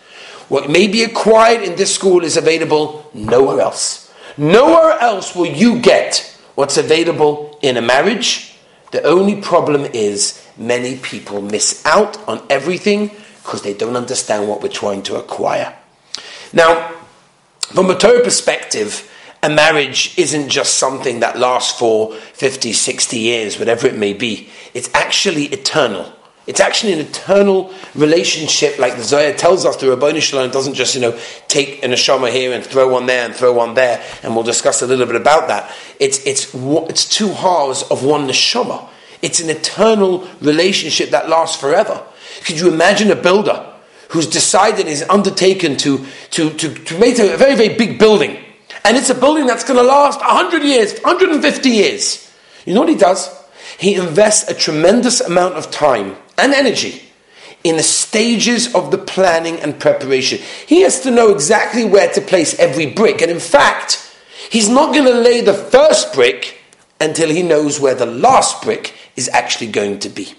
What 0.49 0.69
may 0.69 0.87
be 0.87 1.03
acquired 1.03 1.61
in 1.61 1.75
this 1.75 1.93
school 1.93 2.23
is 2.23 2.37
available 2.37 3.09
nowhere 3.13 3.61
else. 3.61 4.11
Nowhere 4.37 4.97
else 4.99 5.35
will 5.35 5.47
you 5.47 5.79
get 5.79 6.37
what's 6.55 6.77
available 6.77 7.57
in 7.61 7.77
a 7.77 7.81
marriage. 7.81 8.55
The 8.91 9.03
only 9.03 9.41
problem 9.41 9.85
is 9.85 10.45
many 10.57 10.97
people 10.97 11.41
miss 11.41 11.85
out 11.85 12.17
on 12.27 12.45
everything 12.49 13.11
because 13.43 13.61
they 13.61 13.73
don't 13.73 13.95
understand 13.95 14.47
what 14.47 14.61
we're 14.61 14.69
trying 14.69 15.03
to 15.03 15.15
acquire. 15.15 15.75
Now, 16.53 16.89
from 17.59 17.89
a 17.89 17.97
Torah 17.97 18.23
perspective, 18.23 19.09
a 19.43 19.49
marriage 19.49 20.13
isn't 20.17 20.49
just 20.49 20.75
something 20.75 21.21
that 21.21 21.39
lasts 21.39 21.79
for 21.79 22.13
50, 22.13 22.73
60 22.73 23.17
years, 23.17 23.57
whatever 23.57 23.87
it 23.87 23.97
may 23.97 24.13
be. 24.13 24.49
It's 24.73 24.89
actually 24.93 25.45
eternal. 25.45 26.13
It's 26.47 26.59
actually 26.59 26.93
an 26.93 26.99
eternal 26.99 27.71
relationship, 27.93 28.79
like 28.79 28.95
the 28.95 29.03
Zohar 29.03 29.31
tells 29.33 29.63
us. 29.63 29.75
The 29.77 29.89
Rabboni 29.89 30.19
Shalom 30.19 30.49
doesn't 30.49 30.73
just, 30.73 30.95
you 30.95 31.01
know, 31.01 31.19
take 31.47 31.83
an 31.83 31.91
neshama 31.91 32.31
here 32.31 32.51
and 32.51 32.65
throw 32.65 32.87
one 32.87 33.05
there 33.05 33.25
and 33.25 33.35
throw 33.35 33.53
one 33.53 33.75
there, 33.75 34.03
and 34.23 34.33
we'll 34.33 34.43
discuss 34.43 34.81
a 34.81 34.87
little 34.87 35.05
bit 35.05 35.15
about 35.15 35.49
that. 35.49 35.71
It's, 35.99 36.25
it's, 36.25 36.51
it's 36.53 37.05
two 37.05 37.29
halves 37.29 37.83
of 37.83 38.03
one 38.03 38.27
neshama. 38.27 38.89
It's 39.21 39.39
an 39.39 39.51
eternal 39.51 40.27
relationship 40.41 41.11
that 41.11 41.29
lasts 41.29 41.59
forever. 41.59 42.03
Could 42.43 42.59
you 42.59 42.73
imagine 42.73 43.11
a 43.11 43.15
builder 43.15 43.67
who's 44.09 44.27
decided, 44.27 44.87
is 44.87 45.03
undertaken 45.09 45.77
to, 45.77 46.05
to, 46.31 46.49
to, 46.57 46.73
to 46.73 46.99
make 46.99 47.19
a 47.19 47.37
very, 47.37 47.55
very 47.55 47.77
big 47.77 47.99
building, 47.99 48.43
and 48.83 48.97
it's 48.97 49.11
a 49.11 49.15
building 49.15 49.45
that's 49.45 49.63
going 49.63 49.77
to 49.77 49.83
last 49.83 50.19
100 50.19 50.63
years, 50.63 50.99
150 51.01 51.69
years? 51.69 52.33
You 52.65 52.73
know 52.73 52.81
what 52.81 52.89
he 52.89 52.95
does? 52.95 53.29
He 53.77 53.95
invests 53.95 54.49
a 54.49 54.53
tremendous 54.53 55.21
amount 55.21 55.53
of 55.55 55.71
time 55.71 56.15
and 56.41 56.53
energy 56.53 57.01
in 57.63 57.77
the 57.77 57.83
stages 57.83 58.73
of 58.73 58.91
the 58.91 58.97
planning 58.97 59.59
and 59.59 59.79
preparation. 59.79 60.39
He 60.65 60.81
has 60.81 61.01
to 61.01 61.11
know 61.11 61.31
exactly 61.31 61.85
where 61.85 62.11
to 62.13 62.21
place 62.21 62.57
every 62.59 62.87
brick. 62.87 63.21
And 63.21 63.31
in 63.31 63.39
fact, 63.39 64.15
he's 64.49 64.69
not 64.69 64.93
going 64.93 65.05
to 65.05 65.19
lay 65.19 65.41
the 65.41 65.53
first 65.53 66.13
brick 66.13 66.59
until 66.99 67.29
he 67.29 67.43
knows 67.43 67.79
where 67.79 67.95
the 67.95 68.05
last 68.05 68.63
brick 68.63 68.93
is 69.15 69.29
actually 69.29 69.67
going 69.67 69.99
to 69.99 70.09
be. 70.09 70.33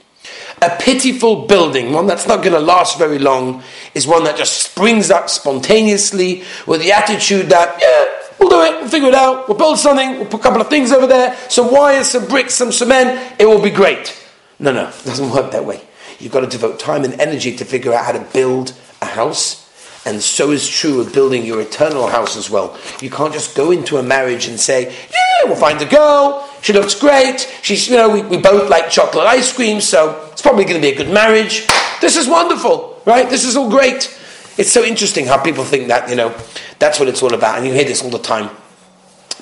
A 0.61 0.77
pitiful 0.81 1.47
building, 1.47 1.93
one 1.93 2.07
that's 2.07 2.29
not 2.29 2.43
going 2.43 2.53
to 2.53 2.61
last 2.61 2.97
very 2.97 3.19
long, 3.19 3.63
is 3.95 4.07
one 4.07 4.25
that 4.25 4.37
just 4.37 4.63
springs 4.63 5.11
up 5.11 5.29
spontaneously 5.29 6.45
with 6.67 6.81
the 6.81 6.93
attitude 6.93 7.47
that, 7.47 7.79
yeah, 7.81 8.29
we'll 8.39 8.49
do 8.49 8.63
it, 8.63 8.81
we'll 8.81 8.89
figure 8.89 9.09
it 9.09 9.15
out, 9.15 9.49
we'll 9.49 9.59
build 9.59 9.79
something, 9.79 10.19
we'll 10.19 10.27
put 10.27 10.39
a 10.39 10.43
couple 10.43 10.61
of 10.61 10.69
things 10.69 10.93
over 10.93 11.09
there, 11.09 11.37
some 11.49 11.73
wires, 11.73 12.11
some 12.11 12.27
bricks, 12.29 12.55
some 12.55 12.71
cement, 12.71 13.41
it 13.41 13.47
will 13.47 13.61
be 13.61 13.71
great. 13.71 14.17
No, 14.61 14.73
no, 14.73 14.89
it 14.89 15.05
doesn't 15.05 15.31
work 15.31 15.51
that 15.51 15.65
way. 15.65 15.81
You've 16.23 16.33
got 16.33 16.41
to 16.41 16.47
devote 16.47 16.79
time 16.79 17.05
and 17.05 17.21
energy 17.21 17.57
to 17.57 17.65
figure 17.65 17.93
out 17.93 18.05
how 18.05 18.13
to 18.13 18.21
build 18.33 18.75
a 19.01 19.07
house. 19.07 19.59
And 20.07 20.23
so 20.23 20.51
is 20.51 20.69
true 20.69 21.01
of 21.01 21.13
building 21.13 21.45
your 21.45 21.61
eternal 21.61 22.07
house 22.07 22.37
as 22.37 22.49
well. 22.49 22.79
You 23.01 23.11
can't 23.11 23.33
just 23.33 23.57
go 23.57 23.71
into 23.71 23.99
a 23.99 24.03
marriage 24.03 24.47
and 24.47 24.59
say, 24.59 24.93
yeah, 24.93 25.47
we'll 25.49 25.57
find 25.57 25.81
a 25.83 25.85
girl. 25.85 26.49
She 26.63 26.73
looks 26.73 26.95
great. 26.95 27.53
She's, 27.63 27.89
you 27.89 27.97
know, 27.97 28.09
we, 28.09 28.23
we 28.23 28.37
both 28.39 28.71
like 28.71 28.89
chocolate 28.89 29.27
ice 29.27 29.53
cream, 29.53 29.81
so 29.81 30.29
it's 30.33 30.43
probably 30.43 30.65
going 30.65 30.81
to 30.81 30.81
be 30.81 30.93
a 30.93 30.97
good 30.97 31.13
marriage. 31.13 31.67
This 32.01 32.17
is 32.17 32.29
wonderful, 32.29 33.01
right? 33.05 33.29
This 33.29 33.45
is 33.45 33.57
all 33.57 33.71
great. 33.71 34.17
It's 34.59 34.73
so 34.73 34.85
interesting 34.85 35.27
how 35.27 35.43
people 35.43 35.65
think 35.65 35.89
that, 35.89 36.09
you 36.09 36.17
know, 36.17 36.35
that's 36.79 37.01
what 37.01 37.09
it's 37.09 37.23
all 37.23 37.35
about. 37.35 37.59
And 37.59 37.67
you 37.67 37.73
hear 37.73 37.85
this 37.85 38.03
all 38.03 38.11
the 38.11 38.19
time. 38.19 38.51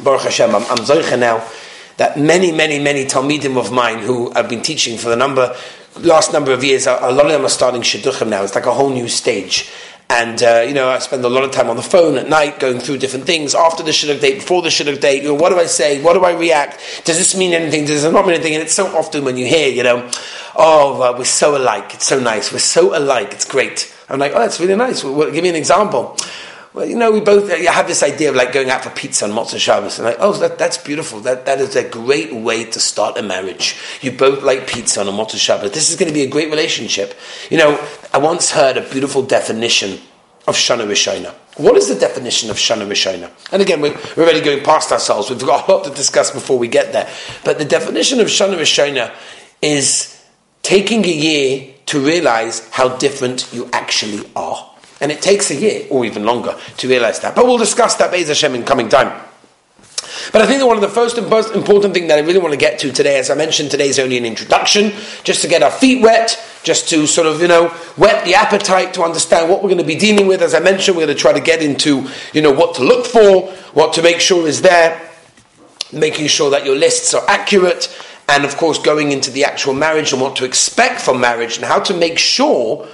Baruch 0.02 0.22
Hashem, 0.22 0.54
I'm, 0.54 0.64
I'm 0.64 1.20
now 1.20 1.46
that 2.00 2.18
many, 2.18 2.50
many, 2.50 2.78
many 2.78 3.04
Talmidim 3.04 3.58
of 3.58 3.70
mine 3.70 3.98
who 3.98 4.32
I've 4.34 4.48
been 4.48 4.62
teaching 4.62 4.96
for 4.96 5.10
the 5.10 5.16
number, 5.16 5.54
last 5.98 6.32
number 6.32 6.50
of 6.50 6.64
years, 6.64 6.86
a 6.86 6.92
lot 7.12 7.26
of 7.26 7.32
them 7.32 7.44
are 7.44 7.50
starting 7.50 7.82
Shidduchim 7.82 8.28
now. 8.28 8.42
It's 8.42 8.54
like 8.54 8.64
a 8.64 8.72
whole 8.72 8.88
new 8.88 9.06
stage. 9.06 9.70
And, 10.08 10.42
uh, 10.42 10.64
you 10.66 10.72
know, 10.72 10.88
I 10.88 10.98
spend 10.98 11.22
a 11.26 11.28
lot 11.28 11.44
of 11.44 11.50
time 11.50 11.68
on 11.68 11.76
the 11.76 11.82
phone 11.82 12.16
at 12.16 12.26
night 12.26 12.58
going 12.58 12.80
through 12.80 12.98
different 12.98 13.26
things 13.26 13.54
after 13.54 13.82
the 13.82 13.90
shidduch 13.90 14.22
date, 14.22 14.36
before 14.36 14.62
the 14.62 14.70
shidduch 14.70 14.98
date. 14.98 15.22
You 15.22 15.28
know, 15.28 15.34
what 15.34 15.50
do 15.50 15.58
I 15.58 15.66
say? 15.66 16.02
What 16.02 16.14
do 16.14 16.24
I 16.24 16.32
react? 16.32 16.80
Does 17.04 17.18
this 17.18 17.36
mean 17.36 17.52
anything? 17.52 17.84
Does 17.84 18.02
it 18.02 18.12
not 18.12 18.24
mean 18.24 18.36
anything? 18.36 18.54
And 18.54 18.62
it's 18.62 18.74
so 18.74 18.86
often 18.96 19.22
when 19.22 19.36
you 19.36 19.44
hear, 19.44 19.68
you 19.68 19.82
know, 19.82 20.10
oh, 20.56 21.02
uh, 21.02 21.14
we're 21.18 21.24
so 21.26 21.54
alike. 21.54 21.92
It's 21.92 22.06
so 22.06 22.18
nice. 22.18 22.50
We're 22.50 22.60
so 22.60 22.96
alike. 22.96 23.32
It's 23.32 23.44
great. 23.44 23.94
I'm 24.08 24.18
like, 24.18 24.32
oh, 24.34 24.38
that's 24.38 24.58
really 24.58 24.74
nice. 24.74 25.04
Well, 25.04 25.30
give 25.30 25.42
me 25.42 25.50
an 25.50 25.54
example 25.54 26.16
well, 26.72 26.86
you 26.86 26.94
know, 26.94 27.10
we 27.10 27.20
both 27.20 27.50
uh, 27.50 27.72
have 27.72 27.88
this 27.88 28.02
idea 28.02 28.30
of 28.30 28.36
like 28.36 28.52
going 28.52 28.70
out 28.70 28.84
for 28.84 28.90
pizza 28.90 29.24
on 29.24 29.32
Motzei 29.32 29.58
Shabbos, 29.58 29.98
and 29.98 30.06
like, 30.06 30.18
oh, 30.20 30.32
that, 30.34 30.56
that's 30.56 30.78
beautiful. 30.78 31.20
That, 31.20 31.44
that 31.46 31.60
is 31.60 31.74
a 31.74 31.88
great 31.88 32.32
way 32.32 32.64
to 32.64 32.78
start 32.78 33.18
a 33.18 33.22
marriage. 33.22 33.76
You 34.00 34.12
both 34.12 34.42
like 34.44 34.68
pizza 34.68 35.00
on 35.00 35.08
a 35.08 35.12
Motzei 35.12 35.38
Shabbos. 35.38 35.72
This 35.72 35.90
is 35.90 35.96
going 35.96 36.08
to 36.08 36.14
be 36.14 36.22
a 36.22 36.28
great 36.28 36.48
relationship. 36.48 37.18
You 37.50 37.58
know, 37.58 37.88
I 38.12 38.18
once 38.18 38.52
heard 38.52 38.76
a 38.76 38.88
beautiful 38.88 39.22
definition 39.22 39.98
of 40.46 40.54
Shana 40.54 40.86
Rishona. 40.86 41.34
What 41.56 41.76
is 41.76 41.88
the 41.88 41.98
definition 41.98 42.50
of 42.50 42.56
Shana 42.56 42.88
Rishona? 42.88 43.30
And 43.52 43.60
again, 43.60 43.80
we're, 43.80 43.98
we're 44.16 44.22
already 44.22 44.40
going 44.40 44.62
past 44.62 44.92
ourselves. 44.92 45.28
We've 45.28 45.40
got 45.40 45.68
a 45.68 45.72
lot 45.72 45.84
to 45.84 45.90
discuss 45.90 46.30
before 46.30 46.58
we 46.58 46.68
get 46.68 46.92
there. 46.92 47.10
But 47.44 47.58
the 47.58 47.64
definition 47.64 48.20
of 48.20 48.28
Shana 48.28 48.56
Rishona 48.56 49.12
is 49.60 50.24
taking 50.62 51.04
a 51.04 51.12
year 51.12 51.74
to 51.86 51.98
realize 51.98 52.68
how 52.70 52.96
different 52.96 53.52
you 53.52 53.68
actually 53.72 54.24
are. 54.36 54.69
And 55.00 55.10
it 55.10 55.22
takes 55.22 55.50
a 55.50 55.54
year 55.54 55.86
or 55.90 56.04
even 56.04 56.24
longer 56.24 56.58
to 56.78 56.88
realize 56.88 57.20
that. 57.20 57.34
But 57.34 57.46
we'll 57.46 57.58
discuss 57.58 57.94
that 57.96 58.10
Be'ez 58.10 58.28
Hashem 58.28 58.54
in 58.54 58.64
coming 58.64 58.88
time. 58.88 59.28
But 60.32 60.42
I 60.42 60.46
think 60.46 60.60
that 60.60 60.66
one 60.66 60.76
of 60.76 60.82
the 60.82 60.88
first 60.88 61.18
and 61.18 61.28
most 61.28 61.54
important 61.54 61.94
thing 61.94 62.08
that 62.08 62.18
I 62.18 62.22
really 62.22 62.38
want 62.38 62.52
to 62.52 62.58
get 62.58 62.78
to 62.80 62.92
today, 62.92 63.18
as 63.18 63.30
I 63.30 63.34
mentioned, 63.34 63.70
today 63.70 63.88
is 63.88 63.98
only 63.98 64.18
an 64.18 64.24
introduction, 64.24 64.92
just 65.24 65.42
to 65.42 65.48
get 65.48 65.62
our 65.62 65.70
feet 65.70 66.02
wet, 66.02 66.38
just 66.62 66.88
to 66.90 67.06
sort 67.06 67.26
of, 67.26 67.40
you 67.40 67.48
know, 67.48 67.68
whet 67.96 68.24
the 68.24 68.34
appetite 68.34 68.94
to 68.94 69.02
understand 69.02 69.48
what 69.48 69.62
we're 69.62 69.70
going 69.70 69.78
to 69.78 69.84
be 69.84 69.96
dealing 69.96 70.26
with. 70.26 70.42
As 70.42 70.54
I 70.54 70.60
mentioned, 70.60 70.96
we're 70.96 71.06
going 71.06 71.16
to 71.16 71.20
try 71.20 71.32
to 71.32 71.40
get 71.40 71.62
into, 71.62 72.06
you 72.32 72.42
know, 72.42 72.52
what 72.52 72.74
to 72.76 72.84
look 72.84 73.06
for, 73.06 73.50
what 73.72 73.94
to 73.94 74.02
make 74.02 74.20
sure 74.20 74.46
is 74.46 74.62
there, 74.62 75.00
making 75.92 76.26
sure 76.28 76.50
that 76.50 76.64
your 76.64 76.76
lists 76.76 77.14
are 77.14 77.24
accurate, 77.28 77.88
and 78.28 78.44
of 78.44 78.56
course, 78.56 78.78
going 78.78 79.12
into 79.12 79.30
the 79.30 79.44
actual 79.44 79.74
marriage 79.74 80.12
and 80.12 80.20
what 80.20 80.36
to 80.36 80.44
expect 80.44 81.00
from 81.00 81.20
marriage 81.20 81.56
and 81.56 81.64
how 81.64 81.80
to 81.80 81.94
make 81.94 82.18
sure 82.18 82.86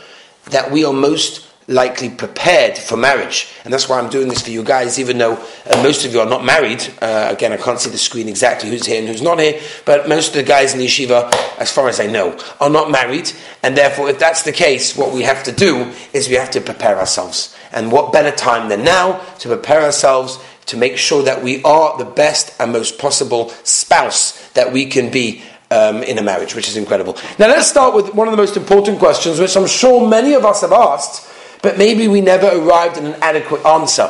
that 0.47 0.71
we 0.71 0.85
are 0.85 0.93
most 0.93 1.46
likely 1.69 2.09
prepared 2.09 2.79
for 2.79 2.97
marriage. 2.97 3.53
And 3.65 3.73
that's 3.73 3.89
why 3.89 3.99
I'm 3.99 4.09
doing 4.09 4.29
this 4.29 4.43
for 4.43 4.51
you 4.51 4.63
guys, 4.63 4.99
even 4.99 5.19
though 5.19 5.35
uh, 5.35 5.83
most 5.83 6.05
of 6.05 6.13
you 6.13 6.21
are 6.21 6.29
not 6.29 6.45
married. 6.45 6.87
Uh, 7.03 7.29
again, 7.31 7.53
I 7.53 7.57
can't 7.57 7.81
see 7.81 7.91
the 7.91 7.99
screen 7.99 8.29
exactly 8.29 8.71
who's 8.71 8.87
here 8.87 9.01
and 9.01 9.09
who's 9.09 9.23
not 9.23 9.41
here, 9.41 9.61
but 9.85 10.09
most 10.09 10.29
of 10.29 10.35
the 10.35 10.43
guys 10.45 10.73
in 10.73 10.79
the 10.79 10.87
yeshiva, 10.87 11.33
as 11.59 11.73
far 11.73 11.89
as 11.89 11.99
I 11.99 12.07
know, 12.07 12.39
are 12.61 12.71
not 12.71 12.91
married. 12.91 13.33
And 13.63 13.77
therefore, 13.77 14.09
if 14.09 14.19
that's 14.19 14.45
the 14.45 14.53
case, 14.53 14.97
what 14.97 15.13
we 15.13 15.23
have 15.23 15.43
to 15.45 15.53
do 15.53 15.93
is 16.13 16.29
we 16.29 16.35
have 16.37 16.51
to 16.53 16.61
prepare 16.61 16.99
ourselves. 16.99 17.57
And 17.73 17.91
what 17.91 18.13
better 18.13 18.35
time 18.35 18.69
than 18.69 18.85
now 18.85 19.19
to 19.41 19.49
prepare 19.49 19.83
ourselves 19.83 20.39
to 20.67 20.77
make 20.77 20.97
sure 20.97 21.23
that 21.23 21.43
we 21.43 21.63
are 21.63 21.97
the 21.99 22.05
best 22.05 22.55
and 22.61 22.73
most 22.73 22.99
possible 22.99 23.51
spouse 23.63 24.49
that 24.51 24.73
we 24.73 24.87
can 24.87 25.11
be 25.11 25.43
um, 25.71 26.03
in 26.05 26.19
a 26.19 26.23
marriage, 26.23 26.55
which 26.55 26.69
is 26.69 26.77
incredible. 26.77 27.17
Now, 27.39 27.49
let's 27.49 27.69
start 27.69 27.95
with 27.95 28.15
one 28.15 28.29
of 28.29 28.33
the 28.33 28.37
most 28.37 28.57
important 28.57 29.01
questions, 29.01 29.41
which 29.41 29.57
I'm 29.57 29.67
sure 29.67 30.09
many 30.09 30.35
of 30.35 30.45
us 30.45 30.61
have 30.61 30.73
asked 30.73 31.33
but 31.67 31.79
maybe 31.79 32.07
we 32.07 32.21
never 32.21 32.47
arrived 32.47 32.97
at 32.97 33.03
an 33.03 33.21
adequate 33.21 33.67
answer. 33.67 34.09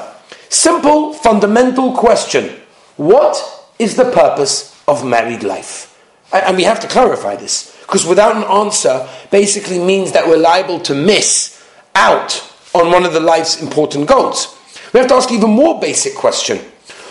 Simple, 0.51 1.15
fundamental 1.15 1.95
question 1.95 2.55
What 2.99 3.35
is 3.79 3.97
the 3.97 4.13
purpose 4.13 4.79
of 4.87 5.07
married 5.07 5.43
life? 5.43 5.99
And 6.35 6.59
we 6.59 6.65
have 6.65 6.81
to 6.81 6.87
clarify 6.87 7.35
this, 7.37 7.75
because 7.81 8.05
without 8.05 8.37
an 8.37 8.45
answer 8.45 9.09
basically 9.31 9.79
means 9.79 10.13
that 10.13 10.29
we're 10.29 10.37
liable 10.37 10.81
to 10.81 10.95
miss 10.95 11.67
out 11.95 12.47
on 12.75 12.93
one 12.93 13.07
of 13.07 13.15
the 13.15 13.21
life's 13.21 13.63
important 13.63 14.07
goals. 14.07 14.55
We 14.93 15.01
have 15.01 15.09
to 15.09 15.15
ask 15.15 15.33
even 15.33 15.49
more 15.49 15.81
basic 15.81 16.15
question. 16.15 16.59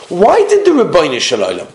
Why 0.09 0.45
did 0.47 0.63
the 0.63 0.83
Rabbeinu 0.83 1.19
Shalom 1.21 1.67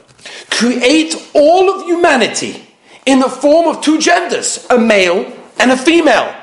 create 0.49 1.17
all 1.35 1.75
of 1.75 1.87
humanity 1.87 2.69
in 3.05 3.19
the 3.19 3.29
form 3.29 3.67
of 3.67 3.83
two 3.83 3.99
genders, 3.99 4.65
a 4.71 4.79
male 4.79 5.27
and 5.59 5.73
a 5.73 5.77
female? 5.77 6.40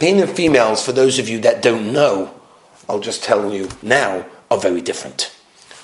Male 0.00 0.22
and 0.22 0.30
females, 0.30 0.84
for 0.84 0.92
those 0.92 1.18
of 1.18 1.28
you 1.28 1.40
that 1.40 1.62
don't 1.62 1.92
know, 1.92 2.34
I'll 2.88 3.00
just 3.00 3.22
tell 3.22 3.52
you 3.52 3.68
now, 3.82 4.24
are 4.50 4.58
very 4.58 4.80
different. 4.80 5.32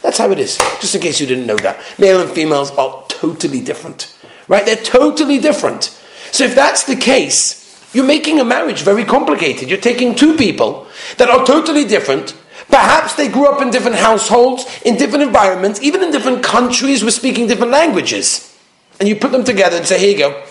That's 0.02 0.18
how 0.18 0.30
it 0.30 0.38
is, 0.38 0.56
just 0.80 0.94
in 0.94 1.00
case 1.00 1.20
you 1.20 1.26
didn't 1.26 1.46
know 1.46 1.56
that. 1.56 1.80
Male 1.98 2.20
and 2.20 2.30
females 2.30 2.70
are 2.72 3.04
totally 3.08 3.60
different. 3.60 4.14
Right? 4.48 4.64
They're 4.64 4.76
totally 4.76 5.38
different. 5.38 5.84
So 6.32 6.44
if 6.44 6.54
that's 6.54 6.84
the 6.84 6.96
case, 6.96 7.62
you're 7.92 8.06
making 8.06 8.40
a 8.40 8.44
marriage 8.44 8.82
very 8.82 9.04
complicated. 9.04 9.68
You're 9.68 9.80
taking 9.80 10.14
two 10.14 10.36
people 10.36 10.86
that 11.18 11.30
are 11.30 11.44
totally 11.46 11.84
different. 11.84 12.36
Perhaps 12.68 13.14
they 13.14 13.28
grew 13.28 13.46
up 13.46 13.62
in 13.62 13.70
different 13.70 13.96
households, 13.96 14.66
in 14.84 14.96
different 14.96 15.22
environments, 15.22 15.80
even 15.82 16.02
in 16.02 16.10
different 16.10 16.42
countries 16.42 17.04
with 17.04 17.14
speaking 17.14 17.46
different 17.46 17.72
languages. 17.72 18.56
And 18.98 19.08
you 19.08 19.16
put 19.16 19.32
them 19.32 19.44
together 19.44 19.76
and 19.76 19.86
say, 19.86 19.98
here 19.98 20.10
you 20.10 20.18
go, 20.18 20.44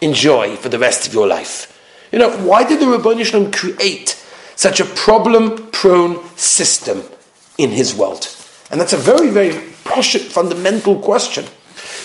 enjoy 0.00 0.56
for 0.56 0.68
the 0.68 0.78
rest 0.78 1.06
of 1.06 1.14
your 1.14 1.26
life. 1.26 1.69
You 2.12 2.18
know, 2.18 2.30
why 2.38 2.66
did 2.66 2.80
the 2.80 2.88
Rabbi 2.88 3.22
Shalom 3.22 3.52
create 3.52 4.22
such 4.56 4.80
a 4.80 4.84
problem 4.84 5.68
prone 5.70 6.26
system 6.36 7.02
in 7.56 7.70
his 7.70 7.94
world? 7.94 8.34
And 8.70 8.80
that's 8.80 8.92
a 8.92 8.96
very, 8.96 9.30
very 9.30 9.52
fundamental 9.52 10.98
question. 11.00 11.44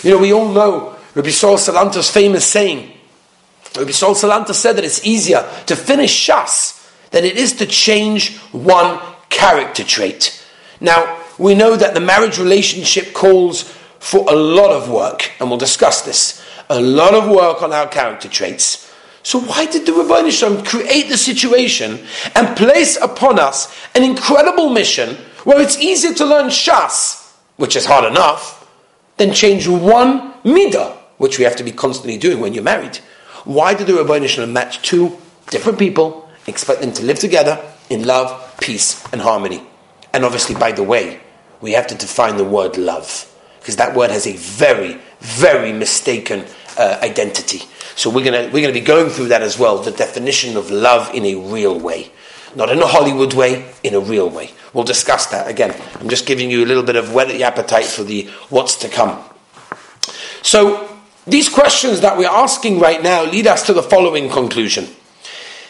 You 0.02 0.10
know, 0.12 0.18
we 0.18 0.32
all 0.32 0.48
know 0.48 0.96
Rabbi 1.14 1.30
Saul 1.30 1.56
Salanter's 1.56 2.10
famous 2.10 2.44
saying. 2.44 2.92
Rabbi 3.76 3.90
Saul 3.90 4.14
Salanter 4.14 4.54
said 4.54 4.76
that 4.76 4.84
it's 4.84 5.04
easier 5.04 5.48
to 5.66 5.76
finish 5.76 6.26
Shas 6.26 6.76
than 7.10 7.24
it 7.24 7.36
is 7.36 7.52
to 7.54 7.66
change 7.66 8.38
one 8.52 9.00
character 9.28 9.84
trait. 9.84 10.44
Now, 10.80 11.22
we 11.38 11.54
know 11.54 11.76
that 11.76 11.94
the 11.94 12.00
marriage 12.00 12.38
relationship 12.38 13.12
calls 13.12 13.62
for 13.98 14.30
a 14.30 14.34
lot 14.34 14.70
of 14.70 14.90
work, 14.90 15.32
and 15.38 15.48
we'll 15.48 15.58
discuss 15.58 16.02
this. 16.02 16.42
A 16.70 16.80
lot 16.80 17.14
of 17.14 17.28
work 17.28 17.62
on 17.62 17.72
our 17.72 17.86
character 17.86 18.28
traits. 18.28 18.85
So 19.26 19.40
why 19.40 19.66
did 19.66 19.86
the 19.86 19.92
Rabbi 19.92 20.30
create 20.62 21.08
the 21.08 21.16
situation 21.16 21.98
and 22.36 22.56
place 22.56 22.96
upon 23.02 23.40
us 23.40 23.76
an 23.96 24.04
incredible 24.04 24.70
mission 24.70 25.16
where 25.42 25.60
it's 25.60 25.76
easier 25.80 26.14
to 26.14 26.24
learn 26.24 26.46
Shas, 26.46 27.34
which 27.56 27.74
is 27.74 27.86
hard 27.86 28.04
enough, 28.04 28.70
than 29.16 29.32
change 29.32 29.66
one 29.66 30.32
midah, 30.44 30.96
which 31.18 31.38
we 31.38 31.44
have 31.44 31.56
to 31.56 31.64
be 31.64 31.72
constantly 31.72 32.16
doing 32.16 32.38
when 32.38 32.54
you're 32.54 32.62
married? 32.62 32.98
Why 33.42 33.74
did 33.74 33.88
the 33.88 33.96
Rabbi 33.96 34.46
match 34.46 34.88
two 34.88 35.18
different 35.50 35.80
people, 35.80 36.30
expect 36.46 36.80
them 36.80 36.92
to 36.92 37.02
live 37.02 37.18
together 37.18 37.60
in 37.90 38.06
love, 38.06 38.56
peace, 38.60 39.04
and 39.12 39.20
harmony? 39.20 39.60
And 40.12 40.24
obviously, 40.24 40.54
by 40.54 40.70
the 40.70 40.84
way, 40.84 41.18
we 41.60 41.72
have 41.72 41.88
to 41.88 41.96
define 41.96 42.36
the 42.36 42.44
word 42.44 42.76
love, 42.76 43.28
because 43.58 43.74
that 43.74 43.96
word 43.96 44.12
has 44.12 44.28
a 44.28 44.36
very, 44.36 45.00
very 45.18 45.72
mistaken 45.72 46.44
uh, 46.78 46.98
identity. 47.02 47.62
So 47.94 48.10
we're 48.10 48.24
gonna 48.24 48.50
we're 48.52 48.60
gonna 48.60 48.72
be 48.72 48.80
going 48.80 49.08
through 49.08 49.28
that 49.28 49.42
as 49.42 49.58
well. 49.58 49.78
The 49.78 49.90
definition 49.90 50.56
of 50.56 50.70
love 50.70 51.14
in 51.14 51.24
a 51.24 51.34
real 51.34 51.78
way, 51.78 52.10
not 52.54 52.70
in 52.70 52.80
a 52.80 52.86
Hollywood 52.86 53.32
way, 53.34 53.72
in 53.82 53.94
a 53.94 54.00
real 54.00 54.28
way. 54.28 54.50
We'll 54.74 54.84
discuss 54.84 55.26
that 55.28 55.48
again. 55.48 55.74
I'm 55.94 56.08
just 56.08 56.26
giving 56.26 56.50
you 56.50 56.64
a 56.64 56.66
little 56.66 56.82
bit 56.82 56.96
of 56.96 57.14
whet 57.14 57.28
the 57.28 57.42
appetite 57.42 57.86
for 57.86 58.04
the 58.04 58.24
what's 58.50 58.76
to 58.76 58.88
come. 58.88 59.22
So 60.42 60.88
these 61.26 61.48
questions 61.48 62.02
that 62.02 62.18
we're 62.18 62.28
asking 62.28 62.78
right 62.78 63.02
now 63.02 63.24
lead 63.24 63.46
us 63.46 63.64
to 63.66 63.72
the 63.72 63.82
following 63.82 64.28
conclusion. 64.28 64.86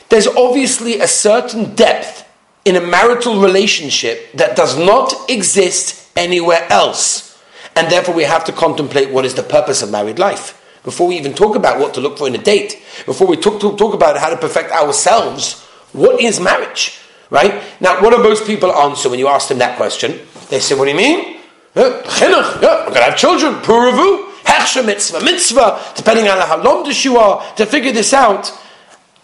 There's 0.09 0.27
obviously 0.27 1.01
a 1.01 1.09
certain 1.09 1.75
depth 1.75 2.29
in 2.65 2.75
a 2.75 2.81
marital 2.81 3.41
relationship 3.41 4.33
that 4.33 4.57
does 4.57 4.77
not 4.77 5.15
exist 5.31 6.11
anywhere 6.17 6.67
else. 6.71 7.41
And 7.77 7.91
therefore, 7.91 8.15
we 8.15 8.25
have 8.25 8.45
to 8.47 8.53
contemplate 8.53 9.11
what 9.11 9.25
is 9.25 9.35
the 9.35 9.43
purpose 9.43 9.83
of 9.83 9.91
married 9.91 10.19
life 10.19 10.63
before 10.87 11.09
we 11.09 11.19
even 11.19 11.35
talk 11.35 11.57
about 11.57 11.81
what 11.81 11.95
to 11.95 12.00
look 12.00 12.16
for 12.16 12.28
in 12.28 12.35
a 12.37 12.38
date, 12.38 12.81
before 13.07 13.26
we 13.26 13.37
talk, 13.37 13.61
talk, 13.61 13.76
talk 13.76 13.93
about 13.93 14.16
how 14.16 14.31
to 14.31 14.37
perfect 14.37 14.71
ourselves, 14.71 15.61
what 15.93 16.21
is 16.21 16.38
marriage? 16.38 17.00
Right? 17.28 17.61
Now, 17.81 18.00
what 18.00 18.11
do 18.11 18.23
most 18.23 18.47
people 18.47 18.73
answer 18.73 19.11
when 19.11 19.19
you 19.19 19.26
ask 19.26 19.49
them 19.49 19.59
that 19.59 19.76
question? 19.76 20.21
They 20.49 20.61
say, 20.61 20.76
What 20.76 20.85
do 20.85 20.93
you 20.93 20.97
mean? 20.97 21.40
Chinuch, 21.75 22.62
yeah, 22.62 22.85
I'm 22.87 22.93
going 22.93 22.95
to 22.95 23.02
have 23.02 23.16
children, 23.16 23.55
puravu, 23.55 24.31
hechsha 24.45 24.87
mitzvah, 24.87 25.25
mitzvah, 25.25 25.83
depending 25.97 26.28
on 26.28 26.38
how 26.47 26.62
long 26.62 26.88
you 26.88 27.16
are 27.16 27.45
to 27.57 27.66
figure 27.66 27.90
this 27.90 28.14
out. 28.14 28.52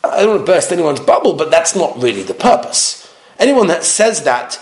I 0.02 0.22
don't 0.22 0.30
want 0.30 0.46
to 0.46 0.52
burst 0.52 0.72
anyone's 0.72 0.98
bubble, 0.98 1.34
but 1.34 1.52
that's 1.52 1.76
not 1.76 2.02
really 2.02 2.24
the 2.24 2.34
purpose. 2.34 3.08
Anyone 3.38 3.68
that 3.68 3.84
says 3.84 4.24
that, 4.24 4.60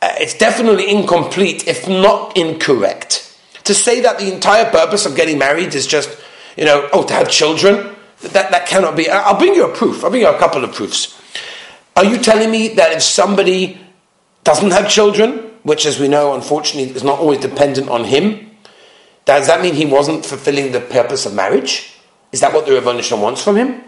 uh, 0.00 0.14
it's 0.16 0.32
definitely 0.32 0.90
incomplete, 0.90 1.68
if 1.68 1.86
not 1.86 2.34
incorrect. 2.34 3.26
To 3.64 3.74
say 3.74 4.00
that 4.00 4.18
the 4.18 4.32
entire 4.32 4.70
purpose 4.70 5.04
of 5.04 5.14
getting 5.14 5.38
married 5.38 5.74
is 5.74 5.86
just 5.86 6.08
you 6.56 6.64
know, 6.64 6.88
oh, 6.92 7.04
to 7.06 7.14
have 7.14 7.30
children, 7.30 7.94
that, 8.20 8.50
that 8.50 8.66
cannot 8.66 8.96
be. 8.96 9.08
I'll 9.08 9.38
bring 9.38 9.54
you 9.54 9.70
a 9.70 9.74
proof. 9.74 10.04
I'll 10.04 10.10
bring 10.10 10.22
you 10.22 10.28
a 10.28 10.38
couple 10.38 10.64
of 10.64 10.74
proofs. 10.74 11.20
Are 11.96 12.04
you 12.04 12.18
telling 12.18 12.50
me 12.50 12.68
that 12.74 12.92
if 12.92 13.02
somebody 13.02 13.80
doesn't 14.44 14.70
have 14.70 14.88
children, 14.88 15.50
which, 15.62 15.86
as 15.86 15.98
we 15.98 16.08
know, 16.08 16.34
unfortunately, 16.34 16.94
is 16.94 17.04
not 17.04 17.18
always 17.18 17.40
dependent 17.40 17.88
on 17.88 18.04
him, 18.04 18.50
does 19.24 19.46
that 19.46 19.62
mean 19.62 19.74
he 19.74 19.86
wasn't 19.86 20.24
fulfilling 20.24 20.72
the 20.72 20.80
purpose 20.80 21.26
of 21.26 21.34
marriage? 21.34 21.94
Is 22.32 22.40
that 22.40 22.52
what 22.52 22.66
the 22.66 22.72
Rebbeinu 22.72 23.20
wants 23.20 23.42
from 23.42 23.56
him? 23.56 23.82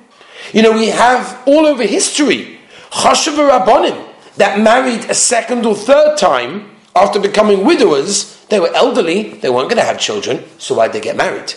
You 0.52 0.62
know, 0.62 0.72
we 0.72 0.88
have 0.88 1.42
all 1.46 1.66
over 1.66 1.84
history 1.84 2.58
Chashav 2.90 3.36
Rabbonim 3.36 4.08
that 4.36 4.60
married 4.60 5.08
a 5.08 5.14
second 5.14 5.64
or 5.64 5.74
third 5.74 6.18
time 6.18 6.70
after 6.94 7.18
becoming 7.18 7.64
widowers. 7.64 8.44
They 8.46 8.60
were 8.60 8.74
elderly, 8.74 9.34
they 9.34 9.48
weren't 9.48 9.70
going 9.70 9.80
to 9.80 9.84
have 9.84 9.98
children, 9.98 10.44
so 10.58 10.74
why'd 10.74 10.92
they 10.92 11.00
get 11.00 11.16
married? 11.16 11.54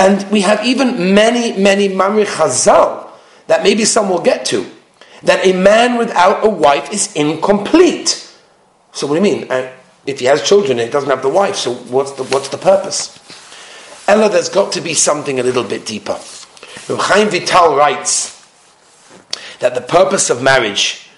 And 0.00 0.28
we 0.30 0.40
have 0.40 0.64
even 0.64 1.14
many, 1.14 1.52
many 1.60 1.90
Mamri 1.90 2.24
Chazal 2.24 3.10
that 3.48 3.62
maybe 3.62 3.84
some 3.84 4.08
will 4.08 4.22
get 4.22 4.46
to, 4.46 4.66
that 5.24 5.44
a 5.44 5.52
man 5.52 5.98
without 5.98 6.42
a 6.42 6.48
wife 6.48 6.90
is 6.90 7.14
incomplete. 7.14 8.26
So 8.92 9.06
what 9.06 9.20
do 9.20 9.28
you 9.28 9.36
mean? 9.40 9.70
If 10.06 10.20
he 10.20 10.24
has 10.24 10.42
children 10.42 10.78
and 10.78 10.86
he 10.88 10.90
doesn't 10.90 11.10
have 11.10 11.20
the 11.20 11.28
wife, 11.28 11.54
so 11.56 11.74
what's 11.74 12.12
the, 12.12 12.24
what's 12.24 12.48
the 12.48 12.56
purpose? 12.56 13.18
Ella, 14.08 14.30
there's 14.30 14.48
got 14.48 14.72
to 14.72 14.80
be 14.80 14.94
something 14.94 15.38
a 15.38 15.42
little 15.42 15.64
bit 15.64 15.84
deeper. 15.84 16.18
Chaim 16.88 17.28
Vital 17.28 17.76
writes 17.76 18.42
that 19.58 19.74
the 19.74 19.82
purpose 19.82 20.30
of 20.30 20.42
marriage 20.42 21.10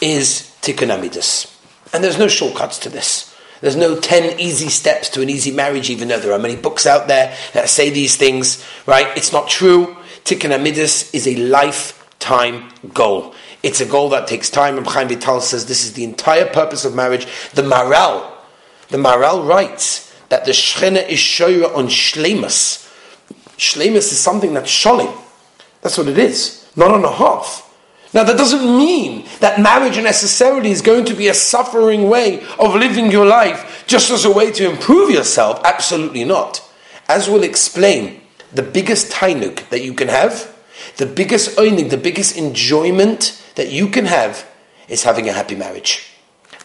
is 0.00 0.54
tikkun 0.62 0.96
amidus. 0.96 1.52
And 1.92 2.04
there's 2.04 2.18
no 2.18 2.28
shortcuts 2.28 2.78
to 2.78 2.88
this. 2.88 3.29
There's 3.60 3.76
no 3.76 3.98
10 3.98 4.40
easy 4.40 4.68
steps 4.68 5.08
to 5.10 5.22
an 5.22 5.28
easy 5.28 5.50
marriage, 5.50 5.90
even 5.90 6.08
though 6.08 6.18
there 6.18 6.32
are 6.32 6.38
many 6.38 6.56
books 6.56 6.86
out 6.86 7.08
there 7.08 7.36
that 7.52 7.68
say 7.68 7.90
these 7.90 8.16
things, 8.16 8.64
right? 8.86 9.14
It's 9.16 9.32
not 9.32 9.48
true. 9.48 9.96
Tikkun 10.24 10.50
Amidus 10.50 11.14
is 11.14 11.26
a 11.26 11.36
lifetime 11.36 12.70
goal. 12.94 13.34
It's 13.62 13.80
a 13.80 13.86
goal 13.86 14.08
that 14.10 14.26
takes 14.26 14.48
time. 14.48 14.78
And 14.78 14.86
Chaim 14.86 15.08
Vital 15.08 15.40
says 15.40 15.66
this 15.66 15.84
is 15.84 15.92
the 15.92 16.04
entire 16.04 16.46
purpose 16.46 16.84
of 16.84 16.94
marriage. 16.94 17.26
The 17.52 17.62
Maharal, 17.62 18.30
the 18.88 18.96
Maharal 18.96 19.46
writes 19.46 20.10
that 20.30 20.46
the 20.46 20.52
Shechina 20.52 21.06
is 21.08 21.18
shoyer 21.18 21.74
on 21.74 21.88
Shlemus. 21.88 22.88
Shlemus 23.58 24.10
is 24.10 24.18
something 24.18 24.54
that's 24.54 24.70
sholim. 24.70 25.14
That's 25.82 25.98
what 25.98 26.08
it 26.08 26.16
is. 26.16 26.66
Not 26.76 26.92
on 26.92 27.04
a 27.04 27.12
half. 27.12 27.69
Now, 28.12 28.24
that 28.24 28.36
doesn't 28.36 28.64
mean 28.64 29.24
that 29.38 29.60
marriage 29.60 29.96
necessarily 29.96 30.70
is 30.70 30.82
going 30.82 31.04
to 31.04 31.14
be 31.14 31.28
a 31.28 31.34
suffering 31.34 32.08
way 32.08 32.42
of 32.58 32.74
living 32.74 33.10
your 33.10 33.26
life 33.26 33.84
just 33.86 34.10
as 34.10 34.24
a 34.24 34.32
way 34.32 34.50
to 34.52 34.68
improve 34.68 35.10
yourself. 35.10 35.60
Absolutely 35.64 36.24
not. 36.24 36.60
As 37.08 37.28
we'll 37.28 37.44
explain, 37.44 38.20
the 38.52 38.62
biggest 38.62 39.12
tainuk 39.12 39.68
that 39.68 39.82
you 39.82 39.94
can 39.94 40.08
have, 40.08 40.56
the 40.96 41.06
biggest 41.06 41.56
oinig, 41.56 41.90
the 41.90 41.96
biggest 41.96 42.36
enjoyment 42.36 43.40
that 43.54 43.70
you 43.70 43.88
can 43.88 44.06
have 44.06 44.48
is 44.88 45.04
having 45.04 45.28
a 45.28 45.32
happy 45.32 45.54
marriage. 45.54 46.12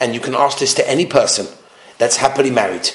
And 0.02 0.14
you 0.14 0.20
can 0.20 0.34
ask 0.34 0.58
this 0.60 0.74
to 0.76 0.90
any 0.90 1.06
person 1.06 1.48
that's 2.00 2.18
happily 2.18 2.50
married. 2.50 2.90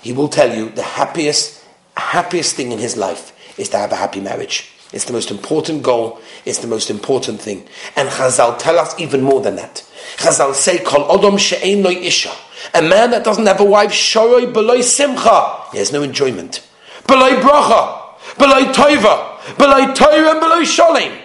He 0.00 0.12
will 0.12 0.28
tell 0.28 0.54
you 0.54 0.70
the 0.70 0.82
happiest, 0.82 1.62
happiest 1.96 2.56
thing 2.56 2.72
in 2.72 2.78
his 2.78 2.96
life 2.96 3.32
is 3.58 3.68
to 3.70 3.78
have 3.78 3.92
a 3.92 3.96
happy 3.96 4.20
marriage. 4.20 4.71
It's 4.92 5.04
the 5.04 5.12
most 5.12 5.30
important 5.30 5.82
goal. 5.82 6.20
It's 6.44 6.58
the 6.58 6.66
most 6.66 6.90
important 6.90 7.40
thing. 7.40 7.66
And 7.96 8.08
Chazal 8.08 8.58
tell 8.58 8.78
us 8.78 8.94
even 8.98 9.22
more 9.22 9.40
than 9.40 9.56
that. 9.56 9.82
Chazal 10.16 10.54
say, 10.54 10.78
"Kol 10.78 11.06
odom 11.08 11.38
she'ein 11.38 11.82
loy 11.82 11.96
isha." 11.96 12.30
A 12.74 12.82
man 12.82 13.10
that 13.10 13.24
doesn't 13.24 13.46
have 13.46 13.60
a 13.60 13.64
wife, 13.64 13.90
shoroi 13.90 14.52
beloy 14.52 14.82
simcha. 14.82 15.56
He 15.72 15.78
has 15.78 15.92
no 15.92 16.02
enjoyment. 16.02 16.60
Beloy 17.06 17.30
bracha, 17.40 18.00
beloy 18.38 18.64
toiva, 18.72 19.56
beloy 19.58 19.92
toira, 19.94 20.32
and 20.32 20.40
beloy 20.40 20.62
sholem. 20.62 21.18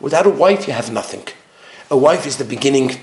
Without 0.00 0.26
a 0.26 0.30
wife, 0.30 0.66
you 0.66 0.72
have 0.72 0.90
nothing. 0.90 1.26
A 1.90 1.96
wife 1.96 2.26
is 2.26 2.36
the 2.36 2.44
beginning 2.44 2.98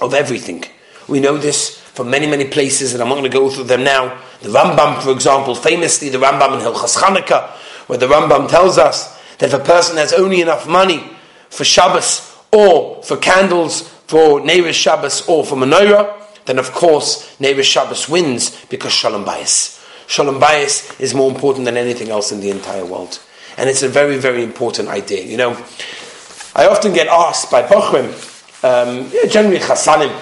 of 0.00 0.12
everything. 0.12 0.64
We 1.06 1.20
know 1.20 1.36
this 1.36 1.78
from 1.94 2.10
many, 2.10 2.26
many 2.26 2.46
places, 2.46 2.92
and 2.92 3.02
I'm 3.02 3.08
not 3.08 3.16
going 3.16 3.30
to 3.30 3.38
go 3.38 3.48
through 3.48 3.64
them 3.64 3.84
now. 3.84 4.18
The 4.42 4.48
Rambam, 4.48 5.00
for 5.00 5.12
example, 5.12 5.54
famously, 5.54 6.08
the 6.08 6.18
Rambam 6.18 6.54
in 6.54 6.60
Hilchas 6.60 6.96
Chanukah, 6.96 7.50
where 7.86 7.98
the 7.98 8.06
Rambam 8.06 8.48
tells 8.48 8.78
us 8.78 9.18
that 9.38 9.52
if 9.52 9.54
a 9.54 9.64
person 9.64 9.96
has 9.96 10.12
only 10.12 10.40
enough 10.40 10.68
money 10.68 11.02
for 11.50 11.64
Shabbos 11.64 12.36
or 12.52 13.02
for 13.02 13.16
candles 13.16 13.88
for 14.06 14.40
Neiris 14.40 14.74
Shabbos 14.74 15.26
or 15.28 15.44
for 15.44 15.56
Menorah, 15.56 16.20
then 16.46 16.58
of 16.58 16.72
course 16.72 17.36
Neiris 17.38 17.64
Shabbos 17.64 18.08
wins 18.08 18.64
because 18.66 18.92
Shalom 18.92 19.24
Bayis. 19.24 19.80
Shalom 20.06 20.40
Bayis 20.40 21.00
is 21.00 21.14
more 21.14 21.30
important 21.30 21.64
than 21.64 21.76
anything 21.76 22.10
else 22.10 22.32
in 22.32 22.40
the 22.40 22.50
entire 22.50 22.84
world. 22.84 23.20
And 23.56 23.70
it's 23.70 23.82
a 23.82 23.88
very, 23.88 24.18
very 24.18 24.42
important 24.42 24.88
idea. 24.88 25.24
You 25.24 25.36
know, 25.36 25.52
I 26.54 26.66
often 26.66 26.92
get 26.92 27.06
asked 27.06 27.50
by 27.50 27.62
Bochrim, 27.62 28.12
um, 28.64 29.10
generally 29.28 29.58
Chassanim, 29.58 30.12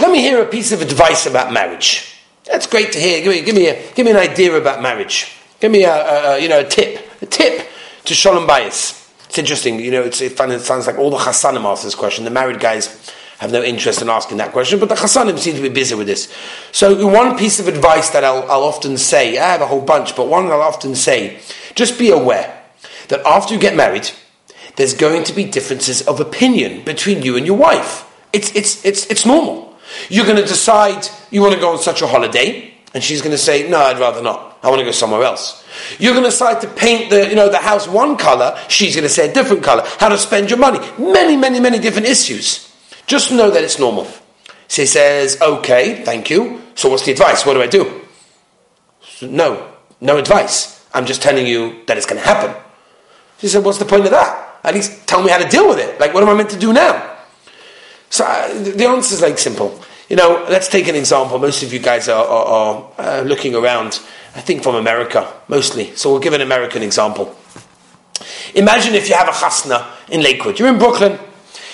let 0.00 0.12
me 0.12 0.20
hear 0.20 0.40
a 0.40 0.46
piece 0.46 0.70
of 0.70 0.80
advice 0.80 1.26
about 1.26 1.52
marriage. 1.52 2.14
That's 2.44 2.66
great 2.68 2.92
to 2.92 3.00
hear. 3.00 3.20
Give 3.22 3.32
me, 3.32 3.42
give 3.42 3.54
me, 3.54 3.68
a, 3.68 3.92
give 3.94 4.04
me 4.04 4.12
an 4.12 4.16
idea 4.16 4.56
about 4.56 4.80
marriage. 4.80 5.37
Give 5.60 5.72
me 5.72 5.84
a, 5.84 6.34
a, 6.34 6.38
you 6.38 6.48
know, 6.48 6.60
a 6.60 6.64
tip, 6.64 7.10
a 7.20 7.26
tip 7.26 7.66
to 8.04 8.14
Shalom 8.14 8.46
Bayis. 8.46 8.94
It's 9.26 9.38
interesting, 9.38 9.80
you 9.80 9.90
know, 9.90 10.02
it's, 10.02 10.20
it, 10.20 10.36
sounds 10.36 10.86
like 10.86 10.98
all 10.98 11.10
the 11.10 11.16
Chassanim 11.16 11.64
ask 11.64 11.82
this 11.82 11.96
question. 11.96 12.24
The 12.24 12.30
married 12.30 12.60
guys 12.60 13.12
have 13.38 13.52
no 13.52 13.62
interest 13.62 14.00
in 14.00 14.08
asking 14.08 14.38
that 14.38 14.52
question, 14.52 14.78
but 14.78 14.88
the 14.88 14.94
Chassanim 14.94 15.36
seem 15.36 15.56
to 15.56 15.62
be 15.62 15.68
busy 15.68 15.94
with 15.94 16.06
this. 16.06 16.32
So, 16.72 17.06
one 17.06 17.36
piece 17.36 17.58
of 17.58 17.68
advice 17.68 18.10
that 18.10 18.24
I'll, 18.24 18.42
I'll 18.50 18.62
often 18.62 18.96
say, 18.96 19.36
I 19.36 19.50
have 19.50 19.60
a 19.60 19.66
whole 19.66 19.80
bunch, 19.80 20.16
but 20.16 20.28
one 20.28 20.46
I'll 20.46 20.62
often 20.62 20.94
say, 20.94 21.40
just 21.74 21.98
be 21.98 22.10
aware 22.10 22.62
that 23.08 23.20
after 23.26 23.52
you 23.52 23.60
get 23.60 23.76
married, 23.76 24.10
there's 24.76 24.94
going 24.94 25.24
to 25.24 25.32
be 25.32 25.44
differences 25.44 26.02
of 26.02 26.20
opinion 26.20 26.84
between 26.84 27.22
you 27.22 27.36
and 27.36 27.44
your 27.44 27.56
wife. 27.56 28.04
It's, 28.32 28.54
it's, 28.54 28.84
it's, 28.84 29.06
it's 29.06 29.26
normal. 29.26 29.76
You're 30.08 30.24
going 30.24 30.36
to 30.36 30.46
decide 30.46 31.06
you 31.30 31.42
want 31.42 31.54
to 31.54 31.60
go 31.60 31.72
on 31.72 31.78
such 31.78 32.00
a 32.00 32.06
holiday, 32.06 32.67
and 32.94 33.02
she's 33.02 33.20
going 33.20 33.32
to 33.32 33.38
say, 33.38 33.68
no, 33.68 33.78
I'd 33.78 33.98
rather 33.98 34.22
not. 34.22 34.58
I 34.62 34.68
want 34.68 34.80
to 34.80 34.84
go 34.84 34.90
somewhere 34.90 35.22
else. 35.22 35.64
You're 35.98 36.14
going 36.14 36.24
to 36.24 36.30
decide 36.30 36.60
to 36.62 36.68
paint 36.68 37.10
the, 37.10 37.28
you 37.28 37.34
know, 37.34 37.48
the 37.48 37.58
house 37.58 37.86
one 37.86 38.16
color, 38.16 38.58
she's 38.68 38.94
going 38.94 39.04
to 39.04 39.08
say 39.08 39.30
a 39.30 39.32
different 39.32 39.62
color. 39.62 39.84
How 39.98 40.08
to 40.08 40.18
spend 40.18 40.50
your 40.50 40.58
money. 40.58 40.78
Many, 40.98 41.36
many, 41.36 41.60
many 41.60 41.78
different 41.78 42.08
issues. 42.08 42.72
Just 43.06 43.30
know 43.30 43.50
that 43.50 43.62
it's 43.62 43.78
normal. 43.78 44.06
She 44.68 44.86
says, 44.86 45.40
okay, 45.40 46.02
thank 46.04 46.30
you. 46.30 46.62
So 46.74 46.88
what's 46.88 47.04
the 47.04 47.12
advice? 47.12 47.44
What 47.44 47.54
do 47.54 47.62
I 47.62 47.66
do? 47.66 48.02
No, 49.22 49.72
no 50.00 50.18
advice. 50.18 50.86
I'm 50.94 51.06
just 51.06 51.22
telling 51.22 51.46
you 51.46 51.84
that 51.86 51.96
it's 51.96 52.06
going 52.06 52.20
to 52.20 52.26
happen. 52.26 52.54
She 53.38 53.48
said, 53.48 53.64
what's 53.64 53.78
the 53.78 53.84
point 53.84 54.04
of 54.04 54.10
that? 54.10 54.60
At 54.64 54.74
least 54.74 55.06
tell 55.06 55.22
me 55.22 55.30
how 55.30 55.38
to 55.38 55.48
deal 55.48 55.68
with 55.68 55.78
it. 55.78 56.00
Like, 56.00 56.12
what 56.14 56.22
am 56.22 56.28
I 56.28 56.34
meant 56.34 56.50
to 56.50 56.58
do 56.58 56.72
now? 56.72 57.16
So 58.10 58.24
uh, 58.24 58.48
the 58.62 58.86
answer 58.86 59.14
is 59.14 59.22
like 59.22 59.38
simple. 59.38 59.82
You 60.08 60.16
know, 60.16 60.46
let's 60.48 60.68
take 60.68 60.88
an 60.88 60.94
example. 60.94 61.38
Most 61.38 61.62
of 61.62 61.70
you 61.70 61.78
guys 61.78 62.08
are, 62.08 62.24
are, 62.24 62.46
are 62.46 62.92
uh, 62.98 63.22
looking 63.22 63.54
around, 63.54 64.00
I 64.34 64.40
think 64.40 64.62
from 64.62 64.74
America, 64.74 65.30
mostly. 65.48 65.94
So 65.96 66.10
we'll 66.10 66.20
give 66.20 66.32
an 66.32 66.40
American 66.40 66.82
example. 66.82 67.36
Imagine 68.54 68.94
if 68.94 69.10
you 69.10 69.14
have 69.14 69.28
a 69.28 69.32
chasna 69.32 69.86
in 70.08 70.22
Lakewood. 70.22 70.58
You're 70.58 70.68
in 70.68 70.78
Brooklyn, 70.78 71.18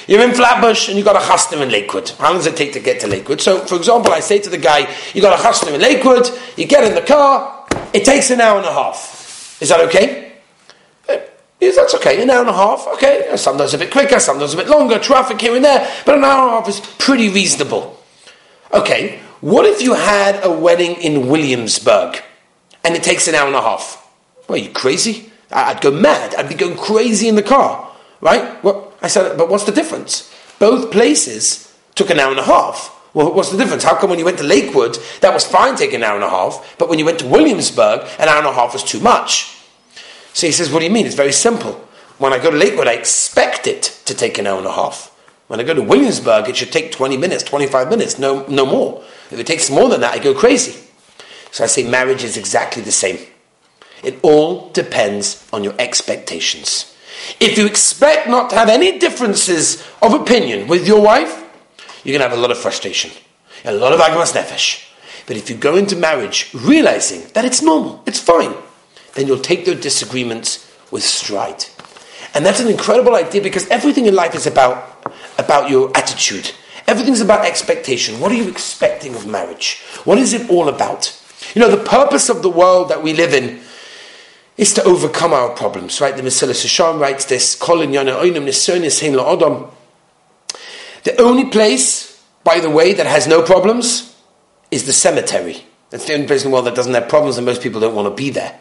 you're 0.08 0.22
in 0.22 0.34
Flatbush, 0.34 0.88
and 0.88 0.96
you've 0.96 1.06
got 1.06 1.14
a 1.14 1.20
chasna 1.20 1.62
in 1.62 1.70
Lakewood. 1.70 2.08
How 2.10 2.30
long 2.30 2.38
does 2.38 2.46
it 2.46 2.56
take 2.56 2.72
to 2.72 2.80
get 2.80 3.00
to 3.02 3.06
Lakewood? 3.06 3.40
So, 3.40 3.60
for 3.60 3.76
example, 3.76 4.12
I 4.12 4.18
say 4.18 4.40
to 4.40 4.50
the 4.50 4.58
guy, 4.58 4.92
you 5.14 5.22
got 5.22 5.38
a 5.38 5.42
chasna 5.42 5.72
in 5.72 5.80
Lakewood, 5.80 6.28
you 6.56 6.66
get 6.66 6.82
in 6.82 6.96
the 6.96 7.02
car, 7.02 7.66
it 7.92 8.04
takes 8.04 8.30
an 8.30 8.40
hour 8.40 8.58
and 8.58 8.66
a 8.66 8.72
half. 8.72 9.62
Is 9.62 9.68
that 9.68 9.80
okay? 9.82 10.32
Uh, 11.08 11.18
yes, 11.60 11.76
that's 11.76 11.94
okay. 11.94 12.20
An 12.20 12.30
hour 12.30 12.40
and 12.40 12.50
a 12.50 12.52
half, 12.52 12.84
okay. 12.94 13.30
Sometimes 13.36 13.74
a 13.74 13.78
bit 13.78 13.92
quicker, 13.92 14.18
sometimes 14.18 14.54
a 14.54 14.56
bit 14.56 14.68
longer, 14.68 14.98
traffic 14.98 15.40
here 15.40 15.54
and 15.54 15.64
there, 15.64 15.88
but 16.04 16.16
an 16.18 16.24
hour 16.24 16.42
and 16.42 16.50
a 16.50 16.58
half 16.58 16.68
is 16.68 16.80
pretty 16.98 17.28
reasonable. 17.28 17.93
Okay, 18.74 19.20
what 19.40 19.66
if 19.66 19.80
you 19.80 19.94
had 19.94 20.44
a 20.44 20.50
wedding 20.50 20.96
in 20.96 21.28
Williamsburg 21.28 22.20
and 22.82 22.96
it 22.96 23.04
takes 23.04 23.28
an 23.28 23.36
hour 23.36 23.46
and 23.46 23.54
a 23.54 23.60
half? 23.60 24.04
Well, 24.48 24.58
are 24.58 24.62
you 24.62 24.70
crazy? 24.70 25.30
I'd 25.52 25.80
go 25.80 25.92
mad. 25.92 26.34
I'd 26.34 26.48
be 26.48 26.56
going 26.56 26.76
crazy 26.76 27.28
in 27.28 27.36
the 27.36 27.42
car, 27.42 27.92
right? 28.20 28.62
Well, 28.64 28.92
I 29.00 29.06
said, 29.06 29.38
but 29.38 29.48
what's 29.48 29.62
the 29.62 29.70
difference? 29.70 30.34
Both 30.58 30.90
places 30.90 31.72
took 31.94 32.10
an 32.10 32.18
hour 32.18 32.32
and 32.32 32.40
a 32.40 32.44
half. 32.44 32.90
Well, 33.14 33.32
what's 33.32 33.52
the 33.52 33.58
difference? 33.58 33.84
How 33.84 33.94
come 33.94 34.10
when 34.10 34.18
you 34.18 34.24
went 34.24 34.38
to 34.38 34.44
Lakewood, 34.44 34.98
that 35.20 35.32
was 35.32 35.46
fine 35.46 35.76
taking 35.76 35.96
an 35.96 36.02
hour 36.02 36.16
and 36.16 36.24
a 36.24 36.30
half, 36.30 36.74
but 36.76 36.88
when 36.88 36.98
you 36.98 37.04
went 37.04 37.20
to 37.20 37.28
Williamsburg, 37.28 38.00
an 38.18 38.28
hour 38.28 38.38
and 38.38 38.48
a 38.48 38.52
half 38.52 38.72
was 38.72 38.82
too 38.82 38.98
much? 38.98 39.56
So 40.32 40.48
he 40.48 40.52
says, 40.52 40.72
what 40.72 40.80
do 40.80 40.86
you 40.86 40.90
mean? 40.90 41.06
It's 41.06 41.14
very 41.14 41.30
simple. 41.30 41.74
When 42.18 42.32
I 42.32 42.42
go 42.42 42.50
to 42.50 42.56
Lakewood, 42.56 42.88
I 42.88 42.94
expect 42.94 43.68
it 43.68 44.00
to 44.06 44.14
take 44.16 44.36
an 44.38 44.48
hour 44.48 44.58
and 44.58 44.66
a 44.66 44.72
half. 44.72 45.13
When 45.46 45.60
I 45.60 45.62
go 45.62 45.74
to 45.74 45.82
Williamsburg, 45.82 46.48
it 46.48 46.56
should 46.56 46.72
take 46.72 46.92
20 46.92 47.16
minutes, 47.16 47.42
25 47.42 47.90
minutes, 47.90 48.18
no, 48.18 48.46
no 48.46 48.64
more. 48.64 49.02
If 49.30 49.38
it 49.38 49.46
takes 49.46 49.70
more 49.70 49.88
than 49.88 50.00
that, 50.00 50.14
I 50.14 50.18
go 50.18 50.34
crazy. 50.34 50.80
So 51.50 51.64
I 51.64 51.66
say 51.66 51.88
marriage 51.88 52.24
is 52.24 52.36
exactly 52.36 52.82
the 52.82 52.92
same. 52.92 53.18
It 54.02 54.18
all 54.22 54.70
depends 54.70 55.46
on 55.52 55.64
your 55.64 55.74
expectations. 55.78 56.94
If 57.40 57.56
you 57.58 57.66
expect 57.66 58.28
not 58.28 58.50
to 58.50 58.56
have 58.56 58.68
any 58.68 58.98
differences 58.98 59.82
of 60.02 60.14
opinion 60.14 60.68
with 60.68 60.86
your 60.86 61.02
wife, 61.02 61.42
you're 62.02 62.18
going 62.18 62.22
to 62.22 62.28
have 62.28 62.36
a 62.36 62.40
lot 62.40 62.50
of 62.50 62.58
frustration, 62.58 63.10
a 63.64 63.72
lot 63.72 63.92
of 63.92 64.00
agmas 64.00 64.34
nefesh. 64.34 64.84
But 65.26 65.36
if 65.36 65.48
you 65.48 65.56
go 65.56 65.76
into 65.76 65.96
marriage 65.96 66.50
realizing 66.52 67.22
that 67.32 67.44
it's 67.44 67.62
normal, 67.62 68.02
it's 68.06 68.20
fine, 68.20 68.54
then 69.14 69.26
you'll 69.26 69.38
take 69.38 69.64
those 69.64 69.80
disagreements 69.80 70.70
with 70.90 71.02
stride. 71.02 71.64
And 72.34 72.44
that's 72.44 72.60
an 72.60 72.68
incredible 72.68 73.14
idea 73.14 73.40
because 73.40 73.66
everything 73.68 74.06
in 74.06 74.14
life 74.14 74.34
is 74.34 74.46
about, 74.46 75.12
about 75.38 75.70
your 75.70 75.96
attitude. 75.96 76.50
Everything's 76.86 77.20
about 77.20 77.46
expectation. 77.46 78.20
What 78.20 78.32
are 78.32 78.34
you 78.34 78.48
expecting 78.48 79.14
of 79.14 79.26
marriage? 79.26 79.80
What 80.04 80.18
is 80.18 80.34
it 80.34 80.50
all 80.50 80.68
about? 80.68 81.18
You 81.54 81.60
know, 81.60 81.70
the 81.70 81.82
purpose 81.82 82.28
of 82.28 82.42
the 82.42 82.50
world 82.50 82.88
that 82.88 83.02
we 83.02 83.12
live 83.12 83.32
in 83.32 83.60
is 84.56 84.74
to 84.74 84.84
overcome 84.84 85.32
our 85.32 85.50
problems, 85.50 86.00
right? 86.00 86.16
The 86.16 86.22
Mesillas 86.22 86.64
Yesharim 86.64 87.00
writes 87.00 87.24
this, 87.24 87.54
The 91.04 91.20
only 91.20 91.44
place, 91.46 92.24
by 92.42 92.60
the 92.60 92.70
way, 92.70 92.92
that 92.92 93.06
has 93.06 93.26
no 93.26 93.42
problems 93.42 94.14
is 94.70 94.86
the 94.86 94.92
cemetery. 94.92 95.64
That's 95.90 96.06
the 96.06 96.14
only 96.14 96.26
place 96.26 96.44
in 96.44 96.50
the 96.50 96.54
world 96.54 96.66
that 96.66 96.74
doesn't 96.74 96.94
have 96.94 97.08
problems, 97.08 97.36
and 97.36 97.46
most 97.46 97.62
people 97.62 97.80
don't 97.80 97.94
want 97.94 98.08
to 98.08 98.14
be 98.14 98.30
there. 98.30 98.60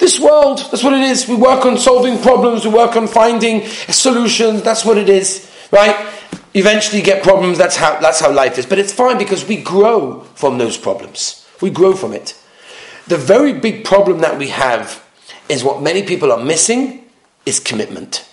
This 0.00 0.18
world, 0.18 0.66
that's 0.70 0.82
what 0.82 0.94
it 0.94 1.02
is. 1.02 1.28
We 1.28 1.36
work 1.36 1.66
on 1.66 1.76
solving 1.76 2.18
problems, 2.22 2.64
we 2.64 2.72
work 2.72 2.96
on 2.96 3.06
finding 3.06 3.66
solutions, 3.66 4.62
that's 4.62 4.82
what 4.82 4.96
it 4.96 5.10
is, 5.10 5.48
right? 5.70 5.94
Eventually 6.54 7.00
you 7.00 7.04
get 7.04 7.22
problems, 7.22 7.58
that's 7.58 7.76
how, 7.76 8.00
that's 8.00 8.18
how 8.18 8.32
life 8.32 8.56
is. 8.56 8.64
But 8.64 8.78
it's 8.78 8.94
fine 8.94 9.18
because 9.18 9.46
we 9.46 9.62
grow 9.62 10.20
from 10.34 10.56
those 10.56 10.78
problems. 10.78 11.46
We 11.60 11.68
grow 11.68 11.92
from 11.92 12.14
it. 12.14 12.34
The 13.08 13.18
very 13.18 13.52
big 13.52 13.84
problem 13.84 14.20
that 14.20 14.38
we 14.38 14.48
have 14.48 15.04
is 15.50 15.62
what 15.62 15.82
many 15.82 16.02
people 16.02 16.32
are 16.32 16.42
missing 16.42 17.04
is 17.44 17.60
commitment. 17.60 18.26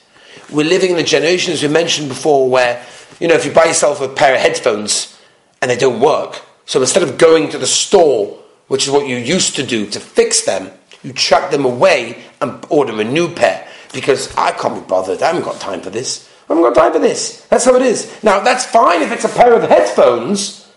We're 0.49 0.65
living 0.65 0.91
in 0.91 0.97
a 0.97 1.03
generation, 1.03 1.51
as 1.51 1.62
we 1.62 1.67
mentioned 1.67 2.08
before, 2.08 2.49
where, 2.49 2.82
you 3.19 3.27
know, 3.27 3.36
if 3.36 3.45
you 3.45 3.51
buy 3.51 3.65
yourself 3.65 3.99
a 3.99 4.08
pair 4.08 4.36
of 4.36 4.39
headphones 4.39 5.19
and 5.62 5.69
they 5.69 5.75
don't 5.75 5.99
work, 5.99 6.41
so 6.65 6.80
instead 6.80 7.03
of 7.03 7.17
going 7.17 7.49
to 7.49 7.58
the 7.58 7.67
store, 7.67 8.41
which 8.69 8.86
is 8.86 8.89
what 8.89 9.06
you 9.06 9.17
used 9.17 9.58
to 9.58 9.63
do 9.63 9.86
to 9.88 9.99
fix 9.99 10.45
them, 10.45 10.71
you 11.04 11.14
chuck 11.14 11.52
them 11.52 11.66
away 11.66 12.24
and 12.42 12.66
order 12.70 13.00
a 13.00 13.04
new 13.04 13.34
pair 13.34 13.68
because 13.94 14.36
I 14.36 14.52
can't 14.52 14.76
be 14.76 14.88
bothered. 14.88 15.22
I 15.22 15.28
haven't 15.28 15.44
got 15.44 15.60
time 15.60 15.82
for 15.82 15.90
this. 15.90 16.30
I 16.50 16.54
haven't 16.54 16.74
got 16.74 16.80
time 16.80 16.94
for 16.94 17.00
this. 17.00 17.46
That's 17.50 17.66
how 17.66 17.76
it 17.76 17.82
is. 17.82 18.24
Now, 18.24 18.40
that's 18.40 18.66
fine 18.66 19.02
if 19.02 19.12
it's 19.12 19.26
a 19.26 19.30
pair 19.30 19.54
of 19.54 19.70
headphones, 19.70 20.72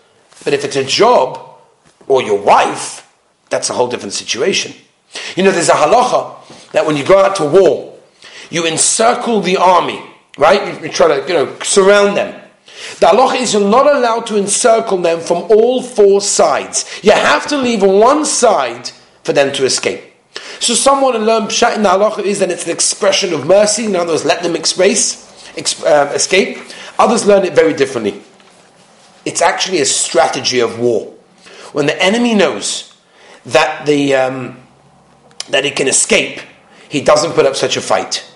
but 0.44 0.52
if 0.52 0.64
it's 0.64 0.76
a 0.76 0.84
job 0.84 1.58
or 2.08 2.22
your 2.22 2.40
wife, 2.40 3.06
that's 3.50 3.70
a 3.70 3.72
whole 3.72 3.88
different 3.88 4.12
situation. 4.12 4.74
You 5.36 5.42
know, 5.42 5.50
there's 5.50 5.68
a 5.68 5.72
halacha 5.72 6.72
that 6.72 6.86
when 6.86 6.96
you 6.96 7.04
go 7.04 7.18
out 7.18 7.36
to 7.36 7.44
war, 7.44 7.98
you 8.50 8.66
encircle 8.66 9.40
the 9.40 9.56
army, 9.56 10.02
right? 10.38 10.74
You, 10.74 10.86
you 10.86 10.92
try 10.92 11.08
to, 11.08 11.26
you 11.26 11.34
know, 11.34 11.58
surround 11.62 12.16
them. 12.16 12.40
The 12.98 13.06
halacha 13.06 13.40
is 13.40 13.52
you're 13.52 13.68
not 13.68 13.86
allowed 13.86 14.26
to 14.26 14.36
encircle 14.36 14.98
them 14.98 15.20
from 15.20 15.44
all 15.50 15.82
four 15.82 16.20
sides. 16.20 17.00
You 17.02 17.12
have 17.12 17.46
to 17.48 17.56
leave 17.56 17.82
one 17.82 18.24
side 18.24 18.90
for 19.22 19.32
them 19.32 19.52
to 19.54 19.64
escape. 19.64 20.09
So 20.60 20.74
someone 20.74 21.14
to 21.14 21.18
learn 21.18 21.44
pshat 21.44 21.76
in 21.76 21.82
the 21.82 21.88
halacha 21.88 22.22
is 22.22 22.38
that 22.40 22.50
it's 22.50 22.66
an 22.66 22.70
expression 22.70 23.32
of 23.32 23.46
mercy. 23.46 23.86
In 23.86 23.96
other 23.96 24.12
words, 24.12 24.26
let 24.26 24.42
them 24.42 24.54
express, 24.54 25.52
exp, 25.56 25.82
uh, 25.84 26.12
escape. 26.12 26.58
Others 26.98 27.24
learn 27.24 27.44
it 27.44 27.54
very 27.54 27.72
differently. 27.72 28.22
It's 29.24 29.40
actually 29.40 29.80
a 29.80 29.86
strategy 29.86 30.60
of 30.60 30.78
war. 30.78 31.14
When 31.72 31.86
the 31.86 32.00
enemy 32.00 32.34
knows 32.34 32.94
that 33.46 33.86
the 33.86 34.14
um, 34.14 34.60
that 35.48 35.64
he 35.64 35.70
can 35.70 35.88
escape, 35.88 36.40
he 36.90 37.00
doesn't 37.00 37.32
put 37.32 37.46
up 37.46 37.56
such 37.56 37.78
a 37.78 37.80
fight 37.80 38.30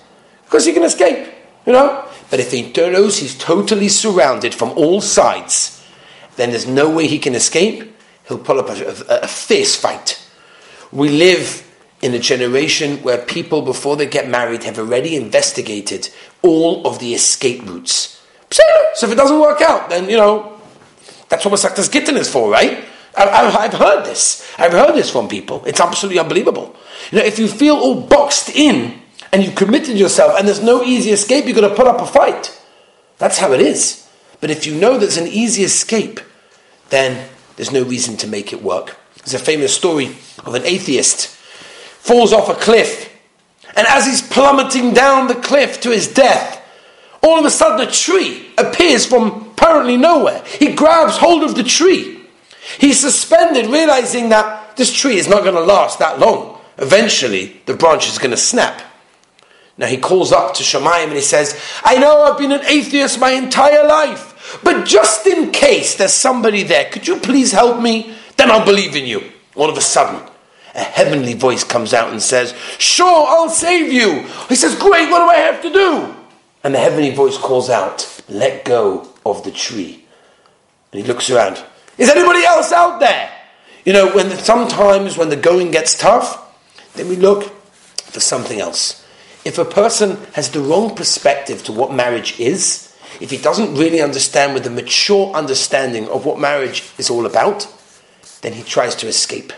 because 0.45 0.65
he 0.65 0.73
can 0.73 0.83
escape, 0.83 1.29
you 1.67 1.75
know. 1.75 2.09
But 2.31 2.41
if 2.41 2.53
he 2.53 2.73
knows 2.73 3.19
he's 3.19 3.37
totally 3.37 3.89
surrounded 3.89 4.55
from 4.55 4.71
all 4.71 5.03
sides, 5.03 5.85
then 6.37 6.51
there's 6.51 6.67
no 6.67 6.89
way 6.89 7.07
he 7.07 7.19
can 7.19 7.35
escape. 7.35 7.95
He'll 8.27 8.39
pull 8.39 8.61
up 8.61 8.71
a, 8.71 8.89
a, 8.89 9.21
a 9.25 9.29
fierce 9.29 9.77
fight. 9.77 10.27
We 10.91 11.11
live 11.11 11.64
in 12.05 12.13
a 12.13 12.19
generation 12.19 12.99
where 12.99 13.17
people, 13.17 13.63
before 13.63 13.97
they 13.97 14.05
get 14.07 14.29
married, 14.29 14.63
have 14.65 14.79
already 14.79 15.17
investigated 15.17 16.11
all 16.43 16.87
of 16.87 16.99
the 16.99 17.15
escape 17.15 17.65
routes. 17.65 18.23
So 18.51 19.07
if 19.07 19.13
it 19.13 19.17
doesn't 19.17 19.41
work 19.41 19.63
out, 19.63 19.89
then, 19.89 20.11
you 20.11 20.19
know, 20.19 20.61
that's 21.31 21.47
what 21.47 21.55
Mesechtas 21.55 21.91
Gittin 21.91 22.19
is 22.19 22.31
for, 22.31 22.51
right? 22.51 22.85
I, 23.17 23.49
have 23.49 23.73
heard 23.73 24.05
this. 24.05 24.47
I've 24.59 24.73
heard 24.73 24.95
this 24.95 25.11
from 25.11 25.29
people. 25.29 25.65
It's 25.65 25.81
absolutely 25.81 26.19
unbelievable. 26.19 26.77
You 27.11 27.21
know, 27.21 27.25
if 27.25 27.39
you 27.39 27.49
feel 27.49 27.77
all 27.77 28.03
boxed 28.03 28.51
in 28.51 29.01
and 29.33 29.43
you've 29.43 29.55
committed 29.55 29.99
yourself 29.99 30.39
and 30.39 30.47
there's 30.47 30.63
no 30.63 30.83
easy 30.83 31.11
escape, 31.11 31.47
you've 31.47 31.57
got 31.57 31.67
to 31.67 31.75
put 31.75 31.87
up 31.87 32.03
a 32.03 32.07
fight. 32.07 32.61
That's 33.17 33.39
how 33.39 33.53
it 33.53 33.63
is. 33.63 34.07
But 34.43 34.51
if 34.51 34.67
you 34.67 34.75
know 34.75 34.99
there's 34.99 35.17
an 35.17 35.29
easy 35.29 35.65
escape, 35.65 36.21
then 36.91 37.31
there's 37.57 37.73
no 37.73 37.83
reason 37.83 38.19
to 38.19 38.27
make 38.27 38.53
it 38.53 38.63
work. 38.63 38.99
There's 39.25 39.33
a 39.33 39.39
famous 39.39 39.75
story 39.75 40.17
of 40.45 40.55
an 40.55 40.67
atheist 40.67 41.34
falls 42.05 42.35
off 42.35 42.51
a 42.51 42.55
cliff. 42.55 43.11
And 43.75 43.87
as 43.87 44.05
he's 44.05 44.21
plummeting 44.21 44.93
down 44.93 45.27
the 45.27 45.35
cliff 45.35 45.81
to 45.81 45.91
his 45.91 46.07
death, 46.07 46.61
all 47.23 47.39
of 47.39 47.47
a 47.47 47.51
sudden 47.51 47.89
a 47.89 47.91
tree 47.91 48.47
appears 48.59 49.07
from 49.07 49.53
apparently 49.53 49.97
nowhere. 49.97 50.45
He 50.45 50.75
grabs 50.75 51.17
hold 51.17 51.43
of 51.43 51.55
the 51.55 51.65
tree. 51.65 52.21
He's 52.79 53.01
suspended, 53.01 53.71
realizing 53.71 54.29
that 54.29 54.77
this 54.77 54.93
tree 54.93 55.17
is 55.17 55.29
not 55.29 55.45
going 55.45 55.55
to 55.55 55.63
last 55.63 55.99
that 55.99 56.19
long. 56.19 56.61
Eventually, 56.77 57.63
the 57.65 57.75
branch 57.75 58.07
is 58.07 58.19
going 58.19 58.33
to 58.33 58.37
snap. 58.37 58.83
Now 59.79 59.87
he 59.87 59.97
calls 59.97 60.31
up 60.31 60.53
to 60.55 60.63
Shemayim 60.63 61.05
and 61.05 61.15
he 61.15 61.23
says, 61.23 61.59
I 61.85 61.97
know 61.97 62.23
I've 62.23 62.39
been 62.39 62.53
an 62.53 62.67
atheist 62.67 63.19
my 63.19 63.31
entire 63.31 63.87
life, 63.87 64.61
but 64.63 64.85
just 64.85 65.27
in 65.27 65.53
case 65.53 65.97
there's 65.97 66.13
somebody 66.13 66.65
there, 66.65 66.91
could 66.91 67.09
you 67.09 67.17
please 67.17 67.51
help 67.51 67.81
me? 67.81 68.15
Then 68.37 68.51
I'll 68.51 68.65
believe 68.65 68.95
in 68.95 69.07
you. 69.07 69.33
All 69.57 69.71
of 69.71 69.79
a 69.79 69.81
sudden, 69.81 70.21
a 70.75 70.83
heavenly 70.83 71.35
voice 71.35 71.63
comes 71.63 71.95
out 71.95 72.11
and 72.11 72.21
says, 72.21 72.55
Sure, 72.79 73.27
I'll 73.29 73.49
save 73.49 73.93
you. 73.93 74.23
He 74.49 74.57
says, 74.57 74.75
Great, 74.75 75.11
what 75.11 75.21
do 75.21 75.27
I 75.27 75.37
have 75.37 75.63
to 75.63 75.73
do? 75.73 76.15
And 76.65 76.75
the 76.75 76.79
heavenly 76.79 77.15
voice 77.15 77.39
calls 77.39 77.71
out, 77.71 78.23
Let 78.29 78.65
go 78.65 79.09
of 79.25 79.45
the 79.45 79.51
tree. 79.51 80.05
And 80.93 81.03
he 81.03 81.07
looks 81.07 81.31
around. 81.31 81.63
Is 81.97 82.11
anybody 82.11 82.45
else 82.45 82.73
out 82.73 83.01
there? 83.01 83.31
You 83.85 83.93
know, 83.93 84.15
when 84.15 84.31
the, 84.31 84.37
sometimes 84.37 85.17
when 85.17 85.29
the 85.29 85.37
going 85.37 85.71
gets 85.71 85.97
tough, 85.97 86.41
then 86.95 87.09
we 87.09 87.17
look 87.17 87.45
for 87.45 88.21
something 88.21 88.61
else. 88.61 89.05
If 89.45 89.59
a 89.59 89.65
person 89.65 90.17
has 90.33 90.51
the 90.51 90.61
wrong 90.61 90.95
perspective 90.95 91.63
to 91.65 91.73
what 91.73 91.93
marriage 91.93 92.41
is, 92.41 92.97
if 93.21 93.31
he 93.31 93.37
doesn't 93.37 93.75
really 93.75 94.01
understand 94.01 94.55
with 94.55 94.67
a 94.67 94.71
mature 94.71 95.33
understanding 95.35 96.09
of 96.09 96.25
what 96.25 96.39
marriage 96.39 96.83
is 96.99 97.11
all 97.11 97.27
about, 97.27 97.69
then 98.41 98.55
he 98.55 98.63
tries 98.63 98.97
to 98.97 99.07
escape. 99.07 99.53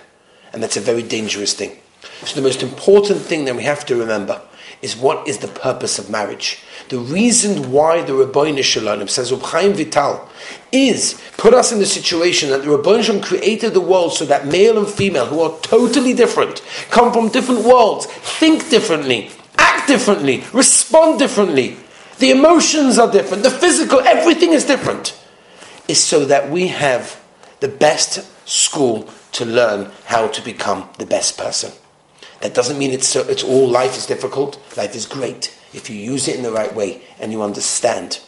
And 0.57 0.63
that's 0.63 0.79
a 0.79 0.81
very 0.81 1.03
dangerous 1.03 1.53
thing. 1.53 1.77
So 2.25 2.35
the 2.35 2.41
most 2.41 2.63
important 2.63 3.21
thing 3.21 3.45
that 3.45 3.55
we 3.55 3.65
have 3.65 3.85
to 3.85 3.95
remember 3.95 4.41
is 4.81 4.97
what 4.97 5.29
is 5.29 5.37
the 5.37 5.49
purpose 5.49 5.99
of 5.99 6.09
marriage. 6.09 6.63
The 6.89 6.99
reason 6.99 7.71
why 7.71 8.01
the 8.01 8.15
Rabbeinu 8.15 8.63
Shalom 8.63 9.07
says 9.07 9.31
Chaim 9.31 9.75
Vital 9.75 10.27
is 10.73 11.21
put 11.37 11.53
us 11.53 11.73
in 11.73 11.79
the 11.79 11.85
situation 11.85 12.49
that 12.49 12.63
the 12.63 12.69
Rabbeinu 12.69 13.05
Shalom 13.05 13.21
created 13.21 13.75
the 13.75 13.83
world 13.83 14.15
so 14.15 14.25
that 14.25 14.47
male 14.47 14.79
and 14.79 14.89
female, 14.89 15.27
who 15.27 15.43
are 15.43 15.61
totally 15.61 16.15
different, 16.15 16.63
come 16.89 17.13
from 17.13 17.29
different 17.29 17.63
worlds, 17.67 18.07
think 18.07 18.71
differently, 18.71 19.29
act 19.59 19.87
differently, 19.87 20.43
respond 20.55 21.19
differently. 21.19 21.77
The 22.19 22.31
emotions 22.31 22.99
are 22.99 23.13
different, 23.13 23.43
the 23.43 23.51
physical, 23.51 24.01
everything 24.01 24.55
is 24.55 24.65
different. 24.65 25.23
Is 25.87 26.03
so 26.03 26.25
that 26.25 26.51
we 26.51 26.69
have 26.69 27.23
the 27.61 27.69
best 27.69 28.25
school 28.49 29.07
to 29.37 29.45
learn 29.45 29.91
how 30.07 30.29
to 30.29 30.43
become 30.43 30.89
the 30.99 31.07
best 31.07 31.37
person. 31.39 31.73
That 32.41 32.55
doesn't 32.55 32.79
mean 32.79 32.91
it's, 32.91 33.15
it's 33.17 33.43
all 33.43 33.69
life 33.69 33.97
is 33.97 34.07
difficult. 34.07 34.59
Life 34.77 34.95
is 34.95 35.07
great 35.07 35.57
if 35.73 35.91
you 35.91 35.97
use 35.97 36.29
it 36.29 36.37
in 36.37 36.43
the 36.43 36.53
right 36.53 36.75
way 36.75 37.03
and 37.21 37.33
you 37.33 37.43
understand. 37.43 38.21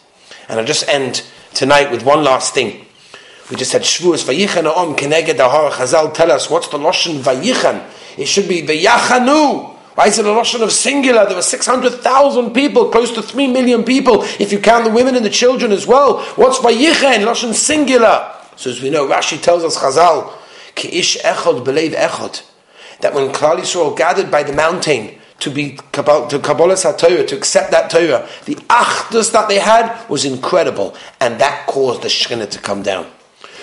And 0.48 0.58
I'll 0.58 0.66
just 0.66 0.88
end 0.88 1.24
tonight 1.54 1.90
with 1.90 2.04
one 2.04 2.24
last 2.24 2.54
thing. 2.54 2.86
We 3.50 3.56
just 3.56 3.72
had 3.72 3.82
Shavuos 3.82 4.24
Vayichan 4.24 4.66
Om 4.66 4.94
Keneged 4.94 5.36
Chazal 5.36 6.12
tell 6.12 6.30
us 6.30 6.50
what's 6.50 6.68
the 6.68 6.78
Lashon 6.78 7.20
Vayichan. 7.20 7.88
It 8.18 8.26
should 8.26 8.48
be 8.48 8.62
Vayachanu. 8.62 9.76
Why 9.94 10.06
is 10.06 10.18
it 10.18 10.26
a 10.26 10.28
Lashon 10.28 10.62
of 10.62 10.70
singular? 10.70 11.24
There 11.26 11.34
were 11.34 11.42
600,000 11.42 12.52
people, 12.52 12.90
close 12.90 13.10
to 13.12 13.22
3 13.22 13.48
million 13.48 13.84
people, 13.84 14.22
if 14.38 14.52
you 14.52 14.60
count 14.60 14.84
the 14.84 14.90
women 14.90 15.16
and 15.16 15.24
the 15.24 15.30
children 15.30 15.72
as 15.72 15.86
well. 15.86 16.22
What's 16.36 16.58
Vayichan? 16.58 17.24
Lashon 17.24 17.54
singular. 17.54 18.34
So 18.56 18.70
as 18.70 18.82
we 18.82 18.90
know, 18.90 19.06
Rashi 19.06 19.40
tells 19.40 19.64
us 19.64 19.78
Chazal, 19.78 20.37
Ki'ish 20.78 21.20
Echod 21.22 21.64
Belev 21.64 21.94
Echod. 21.94 22.42
That 23.00 23.14
when 23.14 23.32
Klal 23.32 23.58
Yisrael 23.58 23.96
gathered 23.96 24.30
by 24.30 24.42
the 24.42 24.52
mountain 24.52 25.18
to 25.40 25.50
be 25.50 25.76
to 25.92 26.38
Kabbalah 26.42 26.76
Torah, 26.76 27.24
to 27.26 27.36
accept 27.36 27.70
that 27.70 27.90
Torah, 27.90 28.28
the 28.44 28.56
achdus 28.56 29.32
that 29.32 29.48
they 29.48 29.58
had 29.58 30.08
was 30.08 30.24
incredible, 30.24 30.96
and 31.20 31.40
that 31.40 31.66
caused 31.66 32.02
the 32.02 32.08
Shekhinah 32.08 32.50
to 32.50 32.58
come 32.58 32.82
down. 32.82 33.06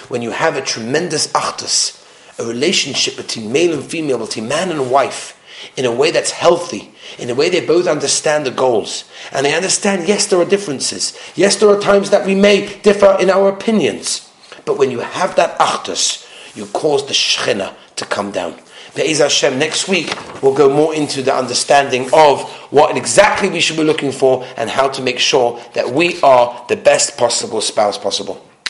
When 0.07 0.21
you 0.21 0.31
have 0.31 0.55
a 0.55 0.61
tremendous 0.61 1.27
achdus, 1.33 2.01
a 2.39 2.45
relationship 2.45 3.17
between 3.17 3.51
male 3.51 3.73
and 3.73 3.83
female, 3.83 4.19
between 4.19 4.47
man 4.47 4.71
and 4.71 4.89
wife, 4.89 5.41
in 5.75 5.85
a 5.85 5.91
way 5.91 6.11
that's 6.11 6.31
healthy, 6.31 6.93
in 7.17 7.29
a 7.29 7.35
way 7.35 7.49
they 7.49 7.65
both 7.65 7.87
understand 7.87 8.45
the 8.45 8.51
goals, 8.51 9.05
and 9.31 9.45
they 9.45 9.55
understand, 9.55 10.07
yes, 10.07 10.27
there 10.27 10.39
are 10.39 10.45
differences, 10.45 11.17
yes, 11.35 11.55
there 11.57 11.69
are 11.69 11.79
times 11.79 12.09
that 12.09 12.25
we 12.25 12.35
may 12.35 12.77
differ 12.79 13.17
in 13.19 13.29
our 13.29 13.49
opinions, 13.49 14.29
but 14.63 14.77
when 14.77 14.91
you 14.91 14.99
have 14.99 15.35
that 15.35 15.57
achdus, 15.59 16.24
you 16.55 16.65
cause 16.67 17.05
the 17.05 17.13
Shekhinah 17.13 17.73
to 17.97 18.05
come 18.05 18.31
down. 18.31 18.59
Be'ez 18.95 19.19
Hashem, 19.19 19.59
next 19.59 19.89
week 19.89 20.15
we'll 20.41 20.53
go 20.55 20.73
more 20.73 20.95
into 20.95 21.21
the 21.21 21.35
understanding 21.35 22.09
of 22.13 22.49
what 22.71 22.95
exactly 22.95 23.49
we 23.49 23.59
should 23.59 23.77
be 23.77 23.83
looking 23.83 24.11
for 24.11 24.45
and 24.55 24.69
how 24.69 24.87
to 24.89 25.01
make 25.01 25.19
sure 25.19 25.61
that 25.73 25.89
we 25.89 26.19
are 26.21 26.65
the 26.69 26.77
best 26.77 27.17
possible 27.17 27.59
spouse 27.61 27.97
possible. 27.97 28.41